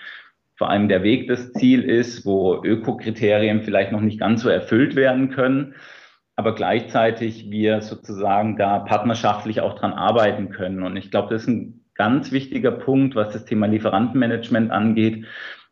vor 0.56 0.70
allem 0.70 0.88
der 0.88 1.04
Weg 1.04 1.28
das 1.28 1.52
Ziel 1.52 1.84
ist, 1.84 2.26
wo 2.26 2.64
Ökokriterien 2.64 3.62
vielleicht 3.62 3.92
noch 3.92 4.00
nicht 4.00 4.18
ganz 4.18 4.42
so 4.42 4.50
erfüllt 4.50 4.96
werden 4.96 5.32
können, 5.32 5.76
aber 6.38 6.56
gleichzeitig 6.56 7.52
wir 7.52 7.82
sozusagen 7.82 8.56
da 8.56 8.80
partnerschaftlich 8.80 9.60
auch 9.60 9.76
dran 9.76 9.94
arbeiten 9.94 10.50
können. 10.50 10.84
Und 10.84 10.96
ich 10.96 11.12
glaube, 11.12 11.34
das 11.34 11.44
ist 11.44 11.50
ein 11.50 11.86
ganz 11.94 12.32
wichtiger 12.32 12.72
Punkt, 12.72 13.16
was 13.16 13.34
das 13.34 13.44
Thema 13.44 13.68
Lieferantenmanagement 13.68 14.72
angeht, 14.72 15.26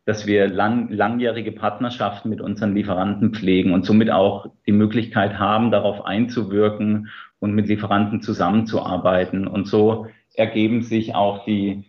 dass 0.08 0.26
wir 0.26 0.48
lang, 0.48 0.90
langjährige 0.90 1.52
Partnerschaften 1.52 2.30
mit 2.30 2.40
unseren 2.40 2.74
Lieferanten 2.74 3.34
pflegen 3.34 3.74
und 3.74 3.86
somit 3.86 4.10
auch 4.10 4.50
die 4.66 4.72
Möglichkeit 4.72 5.38
haben, 5.38 5.70
darauf 5.70 6.06
einzuwirken 6.06 7.10
und 7.40 7.54
mit 7.54 7.68
Lieferanten 7.68 8.22
zusammenzuarbeiten. 8.22 9.48
Und 9.48 9.68
so 9.68 10.08
ergeben 10.34 10.82
sich 10.82 11.14
auch 11.14 11.44
die 11.44 11.84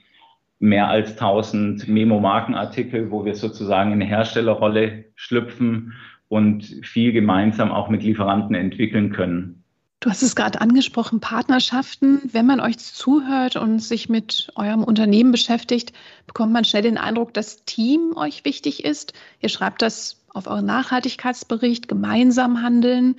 mehr 0.59 0.89
als 0.89 1.13
1000 1.13 1.87
Memo-Markenartikel, 1.87 3.13
wo 3.13 3.25
wir 3.25 3.37
sozusagen 3.37 3.93
in 3.93 4.03
eine 4.03 4.11
Herstellerrolle 4.11 5.05
schlüpfen 5.15 5.93
und 6.27 6.65
viel 6.83 7.13
gemeinsam 7.13 7.71
auch 7.71 7.89
mit 7.89 8.03
Lieferanten 8.03 8.57
entwickeln 8.57 9.13
können. 9.13 9.63
Du 10.01 10.11
hast 10.11 10.23
es 10.23 10.37
gerade 10.37 10.61
angesprochen, 10.61 11.19
Partnerschaften. 11.19 12.21
Wenn 12.33 12.47
man 12.47 12.61
euch 12.61 12.79
zuhört 12.79 13.57
und 13.57 13.81
sich 13.81 14.09
mit 14.09 14.49
eurem 14.55 14.85
Unternehmen 14.85 15.33
beschäftigt, 15.33 15.93
bekommt 16.27 16.53
man 16.53 16.65
schnell 16.65 16.83
den 16.83 16.99
Eindruck, 16.99 17.35
dass 17.35 17.65
Team 17.65 18.17
euch 18.17 18.45
wichtig 18.45 18.85
ist. 18.85 19.13
Ihr 19.41 19.49
schreibt 19.49 19.83
das 19.83 20.25
auf 20.29 20.47
euren 20.47 20.67
Nachhaltigkeitsbericht, 20.67 21.89
gemeinsam 21.89 22.63
handeln. 22.63 23.17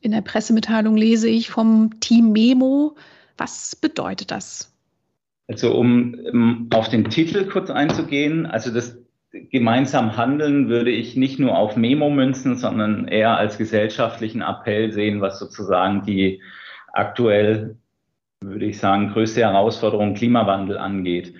In 0.00 0.10
der 0.10 0.20
Pressemitteilung 0.20 0.98
lese 0.98 1.28
ich 1.28 1.48
vom 1.48 1.98
Team 2.00 2.32
Memo. 2.32 2.96
Was 3.38 3.74
bedeutet 3.74 4.30
das? 4.30 4.70
Also 5.46 5.72
um 5.72 6.68
auf 6.74 6.90
den 6.90 7.08
Titel 7.08 7.46
kurz 7.46 7.70
einzugehen, 7.70 8.44
also 8.44 8.70
das 8.70 8.98
gemeinsam 9.30 10.16
Handeln 10.16 10.68
würde 10.68 10.90
ich 10.90 11.16
nicht 11.16 11.38
nur 11.38 11.56
auf 11.56 11.76
Memo 11.76 12.10
münzen, 12.10 12.56
sondern 12.56 13.08
eher 13.08 13.36
als 13.36 13.58
gesellschaftlichen 13.58 14.42
Appell 14.42 14.92
sehen, 14.92 15.20
was 15.20 15.38
sozusagen 15.38 16.02
die 16.02 16.42
aktuell, 16.92 17.76
würde 18.40 18.66
ich 18.66 18.78
sagen, 18.78 19.12
größte 19.12 19.40
Herausforderung 19.40 20.14
Klimawandel 20.14 20.78
angeht. 20.78 21.34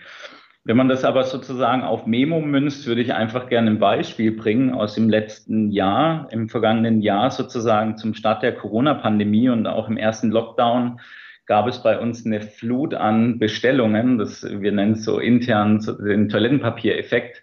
Wenn 0.65 0.77
man 0.77 0.89
das 0.89 1.05
aber 1.05 1.25
sozusagen 1.25 1.83
auf 1.83 2.07
Memo 2.07 2.41
münzt, 2.41 2.87
würde 2.87 3.01
ich 3.01 3.15
einfach 3.15 3.49
gerne 3.49 3.71
ein 3.71 3.79
Beispiel 3.79 4.33
bringen 4.33 4.75
aus 4.75 4.95
dem 4.95 5.09
letzten 5.09 5.71
Jahr, 5.71 6.29
im 6.31 6.51
vergangenen 6.51 7.01
Jahr 7.01 7.31
sozusagen 7.31 7.97
zum 7.97 8.13
Start 8.13 8.43
der 8.43 8.55
Corona-Pandemie 8.55 9.49
und 9.49 9.67
auch 9.67 9.89
im 9.89 9.97
ersten 9.97 10.31
Lockdown 10.31 11.01
gab 11.47 11.67
es 11.67 11.83
bei 11.83 11.99
uns 11.99 12.27
eine 12.27 12.43
Flut 12.43 12.93
an 12.93 13.39
Bestellungen. 13.39 14.19
Das, 14.19 14.43
wir 14.45 14.71
nennen 14.71 14.93
es 14.93 15.05
so 15.05 15.19
intern 15.19 15.81
den 16.05 16.29
Toilettenpapiereffekt. 16.29 17.43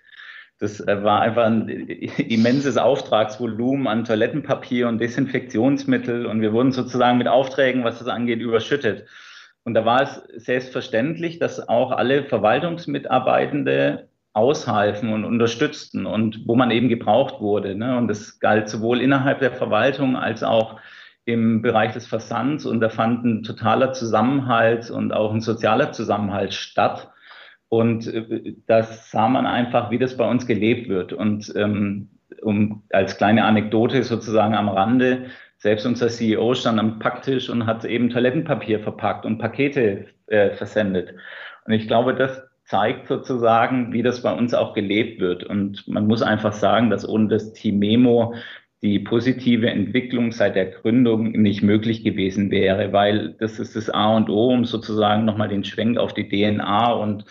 Das 0.59 0.79
äh, 0.79 1.03
war 1.03 1.21
einfach 1.21 1.45
ein 1.45 1.67
immenses 1.67 2.77
Auftragsvolumen 2.77 3.87
an 3.87 4.05
Toilettenpapier 4.05 4.87
und 4.87 4.99
Desinfektionsmittel 4.99 6.25
und 6.25 6.41
wir 6.41 6.53
wurden 6.53 6.71
sozusagen 6.71 7.17
mit 7.17 7.27
Aufträgen, 7.27 7.83
was 7.83 7.99
das 7.99 8.07
angeht, 8.07 8.39
überschüttet. 8.39 9.05
Und 9.63 9.73
da 9.73 9.83
war 9.83 10.01
es 10.03 10.21
selbstverständlich, 10.45 11.39
dass 11.39 11.67
auch 11.67 11.91
alle 11.91 12.23
Verwaltungsmitarbeitende 12.23 14.07
aushalfen 14.33 15.11
und 15.13 15.25
unterstützten 15.25 16.05
und 16.05 16.41
wo 16.45 16.55
man 16.55 16.69
eben 16.69 16.89
gebraucht 16.89 17.39
wurde. 17.39 17.73
Ne? 17.73 17.97
Und 17.97 18.07
das 18.07 18.39
galt 18.39 18.69
sowohl 18.69 19.01
innerhalb 19.01 19.39
der 19.39 19.53
Verwaltung 19.53 20.17
als 20.17 20.43
auch 20.43 20.79
im 21.23 21.61
Bereich 21.61 21.93
des 21.93 22.05
Versands. 22.05 22.65
Und 22.65 22.81
da 22.81 22.89
fand 22.89 23.25
ein 23.25 23.43
totaler 23.43 23.93
Zusammenhalt 23.93 24.91
und 24.91 25.13
auch 25.13 25.33
ein 25.33 25.41
sozialer 25.41 25.93
Zusammenhalt 25.93 26.53
statt. 26.53 27.09
Und 27.69 28.07
äh, 28.07 28.55
das 28.67 29.11
sah 29.11 29.27
man 29.27 29.45
einfach, 29.45 29.91
wie 29.91 29.99
das 29.99 30.17
bei 30.17 30.29
uns 30.29 30.47
gelebt 30.47 30.89
wird. 30.89 31.13
Und 31.13 31.53
ähm, 31.55 32.09
um 32.41 32.83
als 32.91 33.17
kleine 33.17 33.45
Anekdote 33.45 34.03
sozusagen 34.03 34.55
am 34.55 34.69
Rande, 34.69 35.25
selbst 35.57 35.85
unser 35.85 36.09
CEO 36.09 36.53
stand 36.53 36.79
am 36.79 36.99
Packtisch 36.99 37.49
und 37.49 37.65
hat 37.65 37.85
eben 37.85 38.09
Toilettenpapier 38.09 38.79
verpackt 38.79 39.25
und 39.25 39.37
Pakete 39.37 40.05
äh, 40.27 40.51
versendet. 40.51 41.13
Und 41.65 41.73
ich 41.73 41.87
glaube, 41.87 42.13
das 42.13 42.41
zeigt 42.65 43.07
sozusagen, 43.07 43.93
wie 43.93 44.03
das 44.03 44.21
bei 44.23 44.33
uns 44.33 44.53
auch 44.53 44.73
gelebt 44.73 45.21
wird. 45.21 45.43
Und 45.43 45.87
man 45.87 46.07
muss 46.07 46.21
einfach 46.21 46.53
sagen, 46.53 46.89
dass 46.89 47.07
ohne 47.07 47.27
das 47.27 47.53
Team 47.53 47.79
Memo 47.79 48.33
die 48.81 48.99
positive 48.99 49.69
Entwicklung 49.69 50.31
seit 50.31 50.55
der 50.55 50.67
Gründung 50.67 51.31
nicht 51.31 51.63
möglich 51.63 52.03
gewesen 52.03 52.51
wäre, 52.51 52.91
weil 52.91 53.35
das 53.39 53.59
ist 53.59 53.75
das 53.75 53.89
A 53.89 54.15
und 54.15 54.29
O, 54.29 54.49
um 54.49 54.65
sozusagen 54.65 55.25
nochmal 55.25 55.47
den 55.47 55.63
Schwenk 55.63 55.97
auf 55.97 56.13
die 56.13 56.27
DNA 56.27 56.91
und 56.91 57.25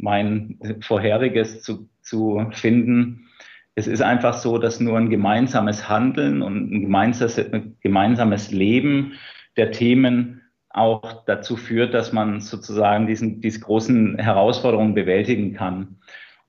mein 0.00 0.58
vorheriges 0.80 1.62
zu, 1.62 1.88
zu 2.02 2.46
finden. 2.52 3.28
Es 3.74 3.86
ist 3.86 4.02
einfach 4.02 4.34
so, 4.34 4.58
dass 4.58 4.80
nur 4.80 4.98
ein 4.98 5.10
gemeinsames 5.10 5.88
Handeln 5.88 6.42
und 6.42 6.72
ein 6.72 7.70
gemeinsames, 7.80 8.50
Leben 8.50 9.14
der 9.56 9.70
Themen 9.70 10.42
auch 10.70 11.24
dazu 11.24 11.56
führt, 11.56 11.94
dass 11.94 12.12
man 12.12 12.40
sozusagen 12.40 13.06
diesen, 13.06 13.40
diese 13.40 13.60
großen 13.60 14.18
Herausforderungen 14.18 14.94
bewältigen 14.94 15.54
kann. 15.54 15.96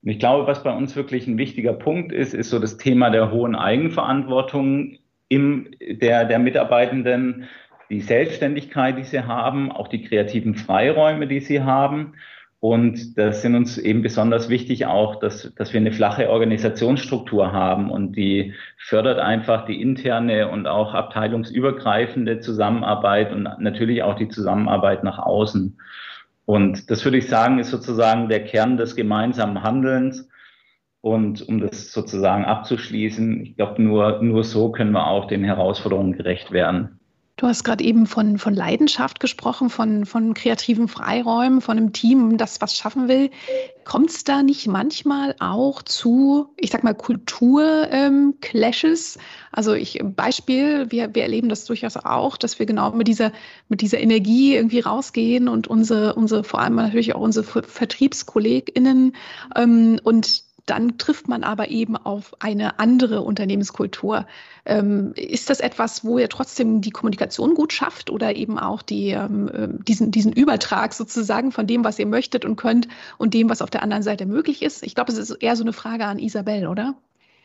Und 0.02 0.10
ich 0.10 0.18
glaube, 0.18 0.46
was 0.46 0.62
bei 0.62 0.74
uns 0.74 0.96
wirklich 0.96 1.26
ein 1.26 1.38
wichtiger 1.38 1.72
Punkt 1.72 2.12
ist, 2.12 2.34
ist 2.34 2.50
so 2.50 2.58
das 2.58 2.76
Thema 2.76 3.10
der 3.10 3.30
hohen 3.30 3.54
Eigenverantwortung 3.54 4.98
im, 5.28 5.68
der, 5.80 6.24
der 6.24 6.38
Mitarbeitenden, 6.38 7.48
die 7.88 8.00
Selbstständigkeit, 8.00 8.98
die 8.98 9.04
sie 9.04 9.26
haben, 9.26 9.70
auch 9.70 9.88
die 9.88 10.02
kreativen 10.02 10.54
Freiräume, 10.54 11.26
die 11.26 11.40
sie 11.40 11.62
haben. 11.62 12.14
Und 12.64 13.18
das 13.18 13.42
sind 13.42 13.56
uns 13.56 13.76
eben 13.76 14.02
besonders 14.02 14.48
wichtig 14.48 14.86
auch, 14.86 15.16
dass, 15.16 15.52
dass 15.56 15.72
wir 15.72 15.80
eine 15.80 15.90
flache 15.90 16.30
Organisationsstruktur 16.30 17.52
haben 17.52 17.90
und 17.90 18.12
die 18.12 18.54
fördert 18.76 19.18
einfach 19.18 19.64
die 19.64 19.82
interne 19.82 20.48
und 20.48 20.68
auch 20.68 20.94
abteilungsübergreifende 20.94 22.38
Zusammenarbeit 22.38 23.32
und 23.32 23.48
natürlich 23.58 24.04
auch 24.04 24.14
die 24.14 24.28
Zusammenarbeit 24.28 25.02
nach 25.02 25.18
außen. 25.18 25.76
Und 26.44 26.88
das 26.88 27.04
würde 27.04 27.18
ich 27.18 27.28
sagen, 27.28 27.58
ist 27.58 27.70
sozusagen 27.70 28.28
der 28.28 28.44
Kern 28.44 28.76
des 28.76 28.94
gemeinsamen 28.94 29.64
Handelns. 29.64 30.28
Und 31.00 31.42
um 31.48 31.60
das 31.60 31.90
sozusagen 31.90 32.44
abzuschließen, 32.44 33.40
ich 33.42 33.56
glaube, 33.56 33.82
nur, 33.82 34.22
nur 34.22 34.44
so 34.44 34.70
können 34.70 34.92
wir 34.92 35.08
auch 35.08 35.26
den 35.26 35.42
Herausforderungen 35.42 36.12
gerecht 36.12 36.52
werden. 36.52 37.00
Du 37.36 37.46
hast 37.46 37.64
gerade 37.64 37.82
eben 37.82 38.06
von, 38.06 38.36
von 38.38 38.54
Leidenschaft 38.54 39.18
gesprochen, 39.18 39.70
von, 39.70 40.04
von 40.04 40.34
kreativen 40.34 40.86
Freiräumen, 40.86 41.62
von 41.62 41.78
einem 41.78 41.92
Team, 41.92 42.36
das 42.36 42.60
was 42.60 42.76
schaffen 42.76 43.08
will. 43.08 43.30
Kommt 43.84 44.10
es 44.10 44.24
da 44.24 44.42
nicht 44.42 44.66
manchmal 44.66 45.34
auch 45.40 45.80
zu, 45.82 46.52
ich 46.56 46.70
sag 46.70 46.84
mal, 46.84 46.94
Kulturclashes? 46.94 49.16
Ähm, 49.16 49.22
also 49.50 49.72
ich, 49.72 49.98
Beispiel, 50.02 50.90
wir, 50.90 51.14
wir 51.14 51.22
erleben 51.22 51.48
das 51.48 51.64
durchaus 51.64 51.96
auch, 51.96 52.36
dass 52.36 52.58
wir 52.58 52.66
genau 52.66 52.92
mit 52.92 53.08
dieser, 53.08 53.32
mit 53.68 53.80
dieser 53.80 53.98
Energie 53.98 54.54
irgendwie 54.54 54.80
rausgehen 54.80 55.48
und 55.48 55.68
unsere, 55.68 56.14
unsere, 56.14 56.44
vor 56.44 56.60
allem 56.60 56.74
natürlich 56.74 57.14
auch 57.14 57.20
unsere 57.20 57.64
VertriebskollegInnen 57.64 59.16
ähm, 59.56 59.98
und 60.02 60.51
dann 60.66 60.98
trifft 60.98 61.28
man 61.28 61.42
aber 61.42 61.68
eben 61.68 61.96
auf 61.96 62.34
eine 62.38 62.78
andere 62.78 63.22
Unternehmenskultur. 63.22 64.26
Ähm, 64.64 65.12
ist 65.16 65.50
das 65.50 65.60
etwas, 65.60 66.04
wo 66.04 66.18
ihr 66.18 66.28
trotzdem 66.28 66.80
die 66.80 66.90
Kommunikation 66.90 67.54
gut 67.54 67.72
schafft 67.72 68.10
oder 68.10 68.36
eben 68.36 68.58
auch 68.58 68.82
die, 68.82 69.10
ähm, 69.10 69.48
äh, 69.48 69.68
diesen, 69.84 70.10
diesen 70.10 70.32
Übertrag 70.32 70.94
sozusagen 70.94 71.50
von 71.50 71.66
dem, 71.66 71.84
was 71.84 71.98
ihr 71.98 72.06
möchtet 72.06 72.44
und 72.44 72.56
könnt 72.56 72.88
und 73.18 73.34
dem, 73.34 73.50
was 73.50 73.62
auf 73.62 73.70
der 73.70 73.82
anderen 73.82 74.02
Seite 74.02 74.26
möglich 74.26 74.62
ist? 74.62 74.84
Ich 74.84 74.94
glaube, 74.94 75.10
es 75.10 75.18
ist 75.18 75.30
eher 75.30 75.56
so 75.56 75.64
eine 75.64 75.72
Frage 75.72 76.04
an 76.04 76.18
Isabel, 76.18 76.68
oder? 76.68 76.94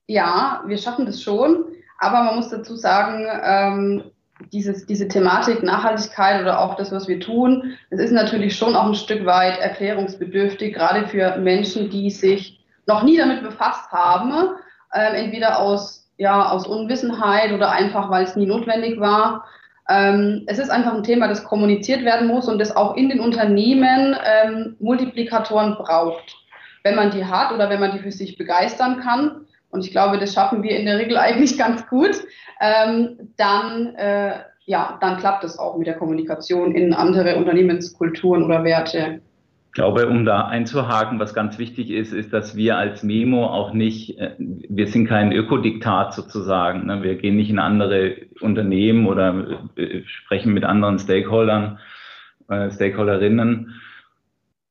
Ja, 0.05 0.63
wir 0.67 0.77
schaffen 0.77 1.05
das 1.05 1.21
schon, 1.21 1.65
aber 1.97 2.23
man 2.23 2.35
muss 2.35 2.49
dazu 2.49 2.75
sagen, 2.75 3.25
ähm, 3.43 4.03
dieses, 4.53 4.85
diese 4.85 5.07
Thematik 5.07 5.63
Nachhaltigkeit 5.63 6.41
oder 6.41 6.59
auch 6.59 6.75
das, 6.75 6.91
was 6.91 7.07
wir 7.07 7.19
tun, 7.19 7.73
das 7.89 7.99
ist 7.99 8.11
natürlich 8.11 8.55
schon 8.55 8.75
auch 8.75 8.85
ein 8.85 8.95
Stück 8.95 9.25
weit 9.25 9.59
erklärungsbedürftig, 9.59 10.75
gerade 10.75 11.07
für 11.07 11.37
Menschen, 11.37 11.89
die 11.89 12.11
sich 12.11 12.56
noch 12.87 13.03
nie 13.03 13.17
damit 13.17 13.43
befasst 13.43 13.91
haben, 13.91 14.31
ähm, 14.93 15.13
entweder 15.13 15.59
aus, 15.59 16.09
ja, 16.17 16.49
aus 16.49 16.65
Unwissenheit 16.65 17.51
oder 17.51 17.71
einfach, 17.71 18.09
weil 18.09 18.23
es 18.23 18.35
nie 18.35 18.45
notwendig 18.45 18.99
war. 18.99 19.45
Ähm, 19.89 20.43
es 20.47 20.57
ist 20.57 20.69
einfach 20.69 20.93
ein 20.93 21.03
Thema, 21.03 21.27
das 21.27 21.43
kommuniziert 21.43 22.03
werden 22.03 22.27
muss 22.27 22.47
und 22.47 22.59
das 22.59 22.75
auch 22.75 22.95
in 22.95 23.09
den 23.09 23.19
Unternehmen 23.19 24.15
ähm, 24.23 24.75
Multiplikatoren 24.79 25.75
braucht. 25.75 26.35
Wenn 26.83 26.95
man 26.95 27.11
die 27.11 27.25
hat 27.25 27.51
oder 27.51 27.69
wenn 27.69 27.79
man 27.79 27.91
die 27.91 27.99
für 27.99 28.11
sich 28.11 28.37
begeistern 28.37 28.99
kann, 29.01 29.45
und 29.69 29.85
ich 29.85 29.91
glaube, 29.91 30.17
das 30.17 30.33
schaffen 30.33 30.63
wir 30.63 30.77
in 30.77 30.85
der 30.85 30.97
Regel 30.97 31.17
eigentlich 31.17 31.57
ganz 31.57 31.87
gut, 31.87 32.21
ähm, 32.59 33.33
dann, 33.37 33.95
äh, 33.95 34.39
ja, 34.65 34.97
dann 35.01 35.17
klappt 35.17 35.43
es 35.43 35.59
auch 35.59 35.77
mit 35.77 35.87
der 35.87 35.97
Kommunikation 35.97 36.73
in 36.73 36.93
andere 36.93 37.37
Unternehmenskulturen 37.37 38.43
oder 38.43 38.63
Werte. 38.63 39.21
Ich 39.77 39.79
glaube, 39.79 40.07
um 40.07 40.25
da 40.25 40.47
einzuhaken, 40.47 41.19
was 41.19 41.35
ganz 41.35 41.59
wichtig 41.59 41.91
ist, 41.91 42.11
ist, 42.11 42.33
dass 42.33 42.55
wir 42.55 42.79
als 42.79 43.03
Memo 43.03 43.45
auch 43.45 43.73
nicht, 43.73 44.17
äh, 44.17 44.31
wir 44.39 44.87
sind 44.87 45.05
kein 45.05 45.31
Ökodiktat 45.31 46.15
sozusagen. 46.15 46.87
Ne? 46.87 47.03
Wir 47.03 47.13
gehen 47.13 47.35
nicht 47.35 47.51
in 47.51 47.59
andere 47.59 48.15
Unternehmen 48.41 49.05
oder 49.05 49.59
äh, 49.75 50.01
sprechen 50.07 50.55
mit 50.55 50.63
anderen 50.63 50.97
Stakeholdern, 50.97 51.77
äh, 52.47 52.71
Stakeholderinnen 52.71 53.75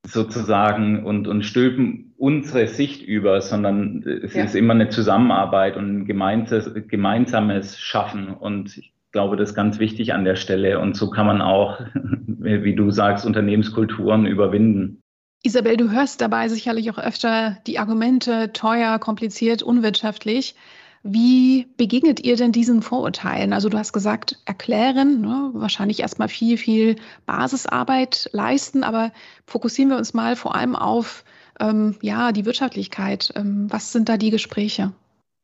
sozusagen 0.02 1.04
und, 1.04 1.28
und 1.28 1.44
stülpen 1.44 2.12
unsere 2.16 2.66
Sicht 2.66 3.00
über, 3.00 3.40
sondern 3.40 4.02
es 4.02 4.34
ja. 4.34 4.42
ist 4.42 4.56
immer 4.56 4.74
eine 4.74 4.88
Zusammenarbeit 4.88 5.76
und 5.76 5.98
ein 5.98 6.06
gemeinsames, 6.06 6.88
gemeinsames 6.88 7.78
Schaffen. 7.78 8.34
Und 8.34 8.76
ich 8.76 8.92
glaube, 9.16 9.38
das 9.38 9.48
ist 9.50 9.54
ganz 9.54 9.78
wichtig 9.78 10.12
an 10.12 10.26
der 10.26 10.36
Stelle. 10.36 10.78
Und 10.78 10.94
so 10.94 11.08
kann 11.08 11.24
man 11.24 11.40
auch, 11.40 11.80
wie 12.26 12.74
du 12.74 12.90
sagst, 12.90 13.24
Unternehmenskulturen 13.24 14.26
überwinden. 14.26 15.00
Isabel, 15.42 15.78
du 15.78 15.90
hörst 15.90 16.20
dabei 16.20 16.50
sicherlich 16.50 16.90
auch 16.90 16.98
öfter 16.98 17.56
die 17.66 17.78
Argumente 17.78 18.52
teuer, 18.52 18.98
kompliziert, 18.98 19.62
unwirtschaftlich. 19.62 20.54
Wie 21.02 21.66
begegnet 21.78 22.20
ihr 22.20 22.36
denn 22.36 22.52
diesen 22.52 22.82
Vorurteilen? 22.82 23.54
Also 23.54 23.70
du 23.70 23.78
hast 23.78 23.94
gesagt, 23.94 24.38
erklären, 24.44 25.22
ne? 25.22 25.50
wahrscheinlich 25.54 26.00
erstmal 26.00 26.28
viel, 26.28 26.58
viel 26.58 26.96
Basisarbeit 27.24 28.28
leisten, 28.32 28.84
aber 28.84 29.12
fokussieren 29.46 29.88
wir 29.88 29.96
uns 29.96 30.12
mal 30.12 30.36
vor 30.36 30.54
allem 30.54 30.76
auf 30.76 31.24
ähm, 31.58 31.96
ja, 32.02 32.32
die 32.32 32.44
Wirtschaftlichkeit. 32.44 33.32
Ähm, 33.34 33.66
was 33.70 33.92
sind 33.92 34.10
da 34.10 34.18
die 34.18 34.30
Gespräche? 34.30 34.92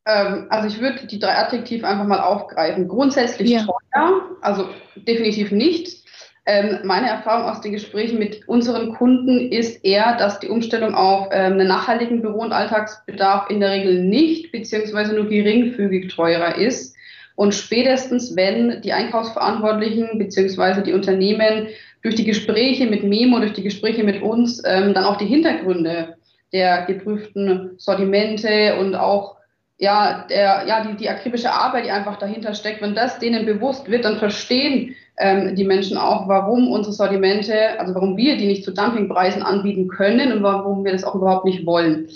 Ähm, 0.07 0.47
also 0.51 0.69
ich 0.69 0.81
würde 0.81 1.07
die 1.07 1.19
drei 1.19 1.37
Adjektive 1.37 1.87
einfach 1.87 2.07
mal 2.07 2.21
aufgreifen. 2.21 2.89
Grundsätzlich 2.89 3.51
ja. 3.51 3.65
teuer, 3.65 4.23
also 4.41 4.69
definitiv 4.97 5.51
nicht. 5.51 6.03
Ähm, 6.45 6.81
meine 6.83 7.09
Erfahrung 7.09 7.49
aus 7.49 7.61
den 7.61 7.73
Gesprächen 7.73 8.19
mit 8.19 8.49
unseren 8.49 8.95
Kunden 8.95 9.53
ist 9.53 9.85
eher, 9.85 10.17
dass 10.17 10.41
die 10.41 10.49
Umstellung 10.49 10.95
auf 10.95 11.29
ähm, 11.31 11.53
einen 11.53 11.69
nachhaltigen 11.69 12.21
Büro- 12.21 12.41
und 12.41 12.53
Alltagsbedarf 12.53 13.49
in 13.49 13.61
der 13.61 13.71
Regel 13.71 14.03
nicht 14.03 14.51
beziehungsweise 14.51 15.15
nur 15.15 15.29
geringfügig 15.29 16.13
teurer 16.13 16.57
ist. 16.57 16.97
Und 17.37 17.55
spätestens, 17.55 18.35
wenn 18.35 18.83
die 18.83 18.93
Einkaufsverantwortlichen 18.93 20.19
beziehungsweise 20.19 20.83
die 20.83 20.93
Unternehmen 20.93 21.69
durch 22.03 22.17
die 22.17 22.25
Gespräche 22.25 22.87
mit 22.87 23.05
Memo, 23.05 23.39
durch 23.39 23.53
die 23.53 23.63
Gespräche 23.63 24.03
mit 24.03 24.21
uns 24.21 24.61
ähm, 24.67 24.95
dann 24.95 25.05
auch 25.05 25.19
die 25.19 25.27
Hintergründe 25.27 26.17
der 26.53 26.87
geprüften 26.87 27.75
Sortimente 27.79 28.77
und 28.81 28.97
auch 28.97 29.37
ja, 29.79 30.27
der, 30.29 30.65
ja, 30.67 30.85
die, 30.85 30.97
die 30.97 31.09
akribische 31.09 31.51
Arbeit, 31.51 31.87
die 31.87 31.91
einfach 31.91 32.19
dahinter 32.19 32.55
steckt, 32.55 32.83
wenn 32.83 32.95
das 32.95 33.19
denen 33.19 33.47
bewusst 33.47 33.91
wird, 33.91 34.05
dann 34.05 34.19
verstehen 34.19 34.95
ähm, 35.19 35.57
die 35.57 35.65
Menschen 35.65 35.97
auch, 35.97 36.29
warum 36.29 36.71
unsere 36.71 36.93
Sortimente, 36.93 37.79
also 37.79 37.95
warum 37.95 38.17
wir 38.17 38.37
die 38.37 38.47
nicht 38.47 38.65
zu 38.65 38.73
Dumpingpreisen 38.73 39.43
anbieten 39.43 39.89
können 39.89 40.33
und 40.33 40.43
warum 40.43 40.85
wir 40.85 40.93
das 40.93 41.05
auch 41.05 41.15
überhaupt 41.15 41.45
nicht 41.45 41.67
wollen. 41.67 42.09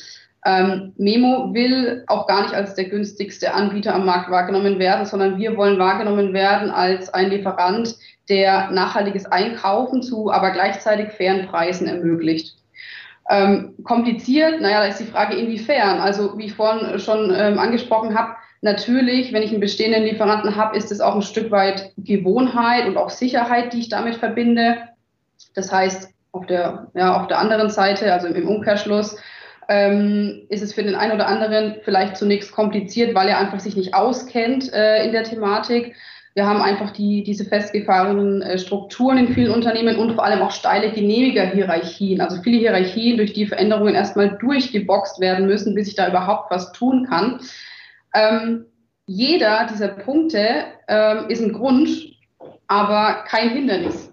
Ähm, 0.44 0.92
Memo 0.96 1.52
will 1.52 2.04
auch 2.06 2.28
gar 2.28 2.42
nicht 2.42 2.54
als 2.54 2.74
der 2.74 2.84
günstigste 2.84 3.52
Anbieter 3.52 3.94
am 3.94 4.06
Markt 4.06 4.30
wahrgenommen 4.30 4.78
werden, 4.78 5.04
sondern 5.04 5.38
wir 5.38 5.56
wollen 5.56 5.78
wahrgenommen 5.78 6.32
werden 6.32 6.70
als 6.70 7.12
ein 7.12 7.30
Lieferant, 7.30 7.96
der 8.28 8.70
nachhaltiges 8.70 9.26
Einkaufen 9.26 10.02
zu 10.02 10.30
aber 10.30 10.52
gleichzeitig 10.52 11.10
fairen 11.12 11.46
Preisen 11.46 11.88
ermöglicht. 11.88 12.56
Ähm, 13.28 13.74
kompliziert, 13.82 14.60
naja, 14.60 14.80
da 14.80 14.86
ist 14.86 15.00
die 15.00 15.04
Frage, 15.04 15.34
inwiefern. 15.34 15.98
Also, 15.98 16.38
wie 16.38 16.46
ich 16.46 16.54
vorhin 16.54 16.98
schon 17.00 17.34
ähm, 17.34 17.58
angesprochen 17.58 18.16
habe, 18.16 18.36
natürlich, 18.60 19.32
wenn 19.32 19.42
ich 19.42 19.50
einen 19.50 19.60
bestehenden 19.60 20.04
Lieferanten 20.04 20.54
habe, 20.56 20.76
ist 20.76 20.92
es 20.92 21.00
auch 21.00 21.14
ein 21.14 21.22
Stück 21.22 21.50
weit 21.50 21.92
Gewohnheit 21.96 22.86
und 22.86 22.96
auch 22.96 23.10
Sicherheit, 23.10 23.72
die 23.72 23.80
ich 23.80 23.88
damit 23.88 24.16
verbinde. 24.16 24.78
Das 25.54 25.72
heißt, 25.72 26.10
auf 26.32 26.46
der, 26.46 26.88
ja, 26.94 27.20
auf 27.20 27.26
der 27.26 27.38
anderen 27.38 27.70
Seite, 27.70 28.12
also 28.12 28.28
im 28.28 28.48
Umkehrschluss, 28.48 29.16
ähm, 29.68 30.46
ist 30.48 30.62
es 30.62 30.74
für 30.74 30.82
den 30.82 30.94
einen 30.94 31.12
oder 31.12 31.26
anderen 31.26 31.76
vielleicht 31.82 32.16
zunächst 32.16 32.52
kompliziert, 32.52 33.14
weil 33.14 33.28
er 33.28 33.38
einfach 33.38 33.58
sich 33.58 33.76
nicht 33.76 33.94
auskennt 33.94 34.72
äh, 34.72 35.04
in 35.04 35.12
der 35.12 35.24
Thematik. 35.24 35.96
Wir 36.36 36.46
haben 36.46 36.60
einfach 36.60 36.90
die, 36.90 37.22
diese 37.22 37.46
festgefahrenen 37.46 38.42
äh, 38.42 38.58
Strukturen 38.58 39.16
in 39.16 39.32
vielen 39.32 39.50
Unternehmen 39.50 39.96
und 39.96 40.12
vor 40.12 40.24
allem 40.24 40.42
auch 40.42 40.50
steile 40.50 40.92
Genehmigerhierarchien. 40.92 42.20
Also 42.20 42.42
viele 42.42 42.58
Hierarchien, 42.58 43.16
durch 43.16 43.32
die 43.32 43.46
Veränderungen 43.46 43.94
erstmal 43.94 44.36
durchgeboxt 44.36 45.18
werden 45.18 45.46
müssen, 45.46 45.74
bis 45.74 45.88
ich 45.88 45.94
da 45.94 46.08
überhaupt 46.08 46.50
was 46.50 46.72
tun 46.72 47.06
kann. 47.08 47.40
Ähm, 48.14 48.66
jeder 49.06 49.66
dieser 49.72 49.88
Punkte 49.88 50.64
ähm, 50.88 51.24
ist 51.30 51.40
ein 51.40 51.54
Grund, 51.54 51.88
aber 52.66 53.24
kein 53.26 53.48
Hindernis. 53.48 54.05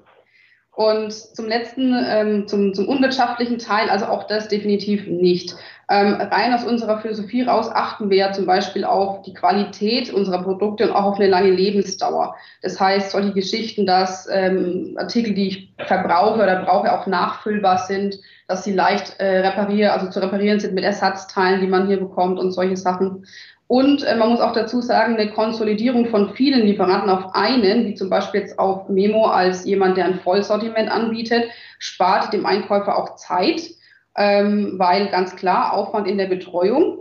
Und 0.75 1.13
zum 1.13 1.47
letzten, 1.47 1.95
ähm, 2.07 2.47
zum, 2.47 2.73
zum 2.73 2.87
unwirtschaftlichen 2.87 3.59
Teil, 3.59 3.89
also 3.89 4.05
auch 4.05 4.23
das 4.23 4.47
definitiv 4.47 5.05
nicht. 5.05 5.55
Ähm, 5.87 6.13
rein 6.13 6.51
aus 6.51 6.63
unserer 6.63 6.99
Philosophie 6.99 7.43
raus 7.43 7.69
achten 7.71 8.09
wir 8.09 8.17
ja 8.17 8.31
zum 8.31 8.47
Beispiel 8.47 8.83
auf 8.83 9.21
die 9.21 9.35
Qualität 9.35 10.11
unserer 10.11 10.41
Produkte 10.41 10.85
und 10.85 10.95
auch 10.95 11.03
auf 11.03 11.19
eine 11.19 11.27
lange 11.27 11.51
Lebensdauer. 11.51 12.35
Das 12.63 12.79
heißt, 12.79 13.11
solche 13.11 13.33
Geschichten, 13.33 13.85
dass 13.85 14.27
ähm, 14.31 14.95
Artikel, 14.97 15.35
die 15.35 15.47
ich 15.47 15.73
verbrauche 15.85 16.41
oder 16.41 16.63
brauche, 16.63 16.91
auch 16.91 17.05
nachfüllbar 17.05 17.77
sind, 17.77 18.17
dass 18.47 18.63
sie 18.63 18.73
leicht 18.73 19.19
äh, 19.19 19.39
reparieren, 19.39 19.91
also 19.91 20.09
zu 20.09 20.21
reparieren 20.21 20.59
sind 20.59 20.73
mit 20.73 20.83
Ersatzteilen, 20.83 21.61
die 21.61 21.67
man 21.67 21.87
hier 21.87 21.99
bekommt 21.99 22.39
und 22.39 22.51
solche 22.51 22.77
Sachen. 22.77 23.27
Und 23.73 24.03
äh, 24.03 24.15
man 24.15 24.29
muss 24.29 24.39
auch 24.39 24.53
dazu 24.53 24.81
sagen, 24.81 25.15
eine 25.15 25.31
Konsolidierung 25.31 26.05
von 26.05 26.35
vielen 26.35 26.67
Lieferanten 26.67 27.09
auf 27.09 27.33
einen, 27.33 27.87
wie 27.87 27.95
zum 27.95 28.07
Beispiel 28.07 28.41
jetzt 28.41 28.59
auf 28.59 28.87
Memo 28.87 29.25
als 29.25 29.65
jemand, 29.65 29.97
der 29.97 30.05
ein 30.05 30.19
Vollsortiment 30.19 30.91
anbietet, 30.91 31.45
spart 31.79 32.31
dem 32.33 32.45
Einkäufer 32.45 32.95
auch 32.95 33.15
Zeit, 33.15 33.63
ähm, 34.15 34.75
weil 34.77 35.07
ganz 35.07 35.35
klar 35.35 35.73
Aufwand 35.73 36.07
in 36.07 36.19
der 36.19 36.27
Betreuung 36.27 36.99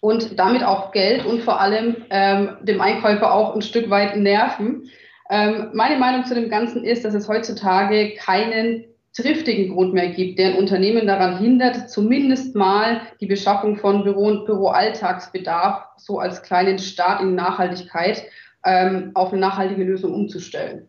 und 0.00 0.38
damit 0.38 0.64
auch 0.64 0.92
Geld 0.92 1.26
und 1.26 1.42
vor 1.42 1.60
allem 1.60 1.96
ähm, 2.08 2.56
dem 2.62 2.80
Einkäufer 2.80 3.30
auch 3.30 3.54
ein 3.54 3.60
Stück 3.60 3.90
weit 3.90 4.16
Nerven. 4.16 4.88
Ähm, 5.28 5.72
meine 5.74 5.98
Meinung 5.98 6.24
zu 6.24 6.34
dem 6.34 6.48
Ganzen 6.48 6.84
ist, 6.84 7.04
dass 7.04 7.12
es 7.12 7.28
heutzutage 7.28 8.14
keinen 8.14 8.86
triftigen 9.20 9.74
Grund 9.74 9.94
mehr 9.94 10.10
gibt, 10.10 10.38
der 10.38 10.50
ein 10.50 10.58
Unternehmen 10.58 11.06
daran 11.06 11.38
hindert, 11.38 11.90
zumindest 11.90 12.54
mal 12.54 13.00
die 13.20 13.26
Beschaffung 13.26 13.76
von 13.76 14.04
Büro- 14.04 14.28
und 14.28 14.44
Büroalltagsbedarf 14.44 15.84
so 15.96 16.20
als 16.20 16.42
kleinen 16.42 16.78
Start 16.78 17.20
in 17.20 17.34
Nachhaltigkeit 17.34 18.22
ähm, 18.64 19.10
auf 19.14 19.32
eine 19.32 19.40
nachhaltige 19.40 19.82
Lösung 19.82 20.14
umzustellen. 20.14 20.86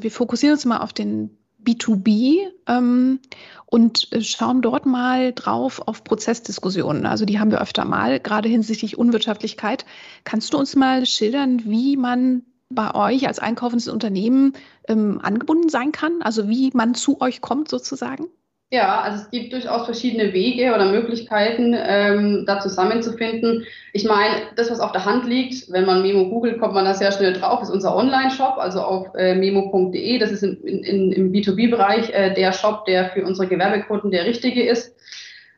Wir 0.00 0.10
fokussieren 0.10 0.54
uns 0.54 0.64
mal 0.64 0.78
auf 0.78 0.92
den 0.92 1.38
B2B 1.64 2.48
ähm, 2.66 3.20
und 3.66 4.08
schauen 4.22 4.60
dort 4.60 4.86
mal 4.86 5.32
drauf 5.32 5.82
auf 5.86 6.02
Prozessdiskussionen. 6.02 7.06
Also 7.06 7.26
die 7.26 7.38
haben 7.38 7.52
wir 7.52 7.60
öfter 7.60 7.84
mal, 7.84 8.18
gerade 8.18 8.48
hinsichtlich 8.48 8.98
Unwirtschaftlichkeit. 8.98 9.84
Kannst 10.24 10.52
du 10.52 10.58
uns 10.58 10.74
mal 10.74 11.06
schildern, 11.06 11.62
wie 11.64 11.96
man 11.96 12.42
bei 12.70 12.94
euch 12.94 13.26
als 13.26 13.38
einkaufendes 13.38 13.88
Unternehmen 13.88 14.54
ähm, 14.88 15.20
angebunden 15.22 15.68
sein 15.68 15.92
kann? 15.92 16.22
Also 16.22 16.48
wie 16.48 16.70
man 16.72 16.94
zu 16.94 17.20
euch 17.20 17.40
kommt 17.40 17.68
sozusagen? 17.68 18.26
Ja, 18.72 19.00
also 19.00 19.24
es 19.24 19.30
gibt 19.30 19.52
durchaus 19.52 19.84
verschiedene 19.84 20.32
Wege 20.32 20.72
oder 20.72 20.92
Möglichkeiten, 20.92 21.74
ähm, 21.76 22.44
da 22.46 22.60
zusammenzufinden. 22.60 23.66
Ich 23.92 24.04
meine, 24.04 24.42
das, 24.54 24.70
was 24.70 24.78
auf 24.78 24.92
der 24.92 25.04
Hand 25.04 25.26
liegt, 25.26 25.72
wenn 25.72 25.86
man 25.86 26.02
Memo 26.02 26.30
googelt, 26.30 26.60
kommt 26.60 26.74
man 26.74 26.84
da 26.84 26.94
sehr 26.94 27.10
schnell 27.10 27.32
drauf, 27.32 27.62
ist 27.62 27.70
unser 27.70 27.96
Online-Shop, 27.96 28.58
also 28.58 28.82
auf 28.82 29.08
äh, 29.16 29.34
memo.de. 29.34 30.18
Das 30.18 30.30
ist 30.30 30.44
in, 30.44 30.62
in, 30.62 31.10
im 31.10 31.32
B2B-Bereich 31.32 32.10
äh, 32.10 32.32
der 32.32 32.52
Shop, 32.52 32.84
der 32.84 33.10
für 33.10 33.24
unsere 33.24 33.48
Gewerbekunden 33.48 34.12
der 34.12 34.24
richtige 34.24 34.62
ist. 34.62 34.94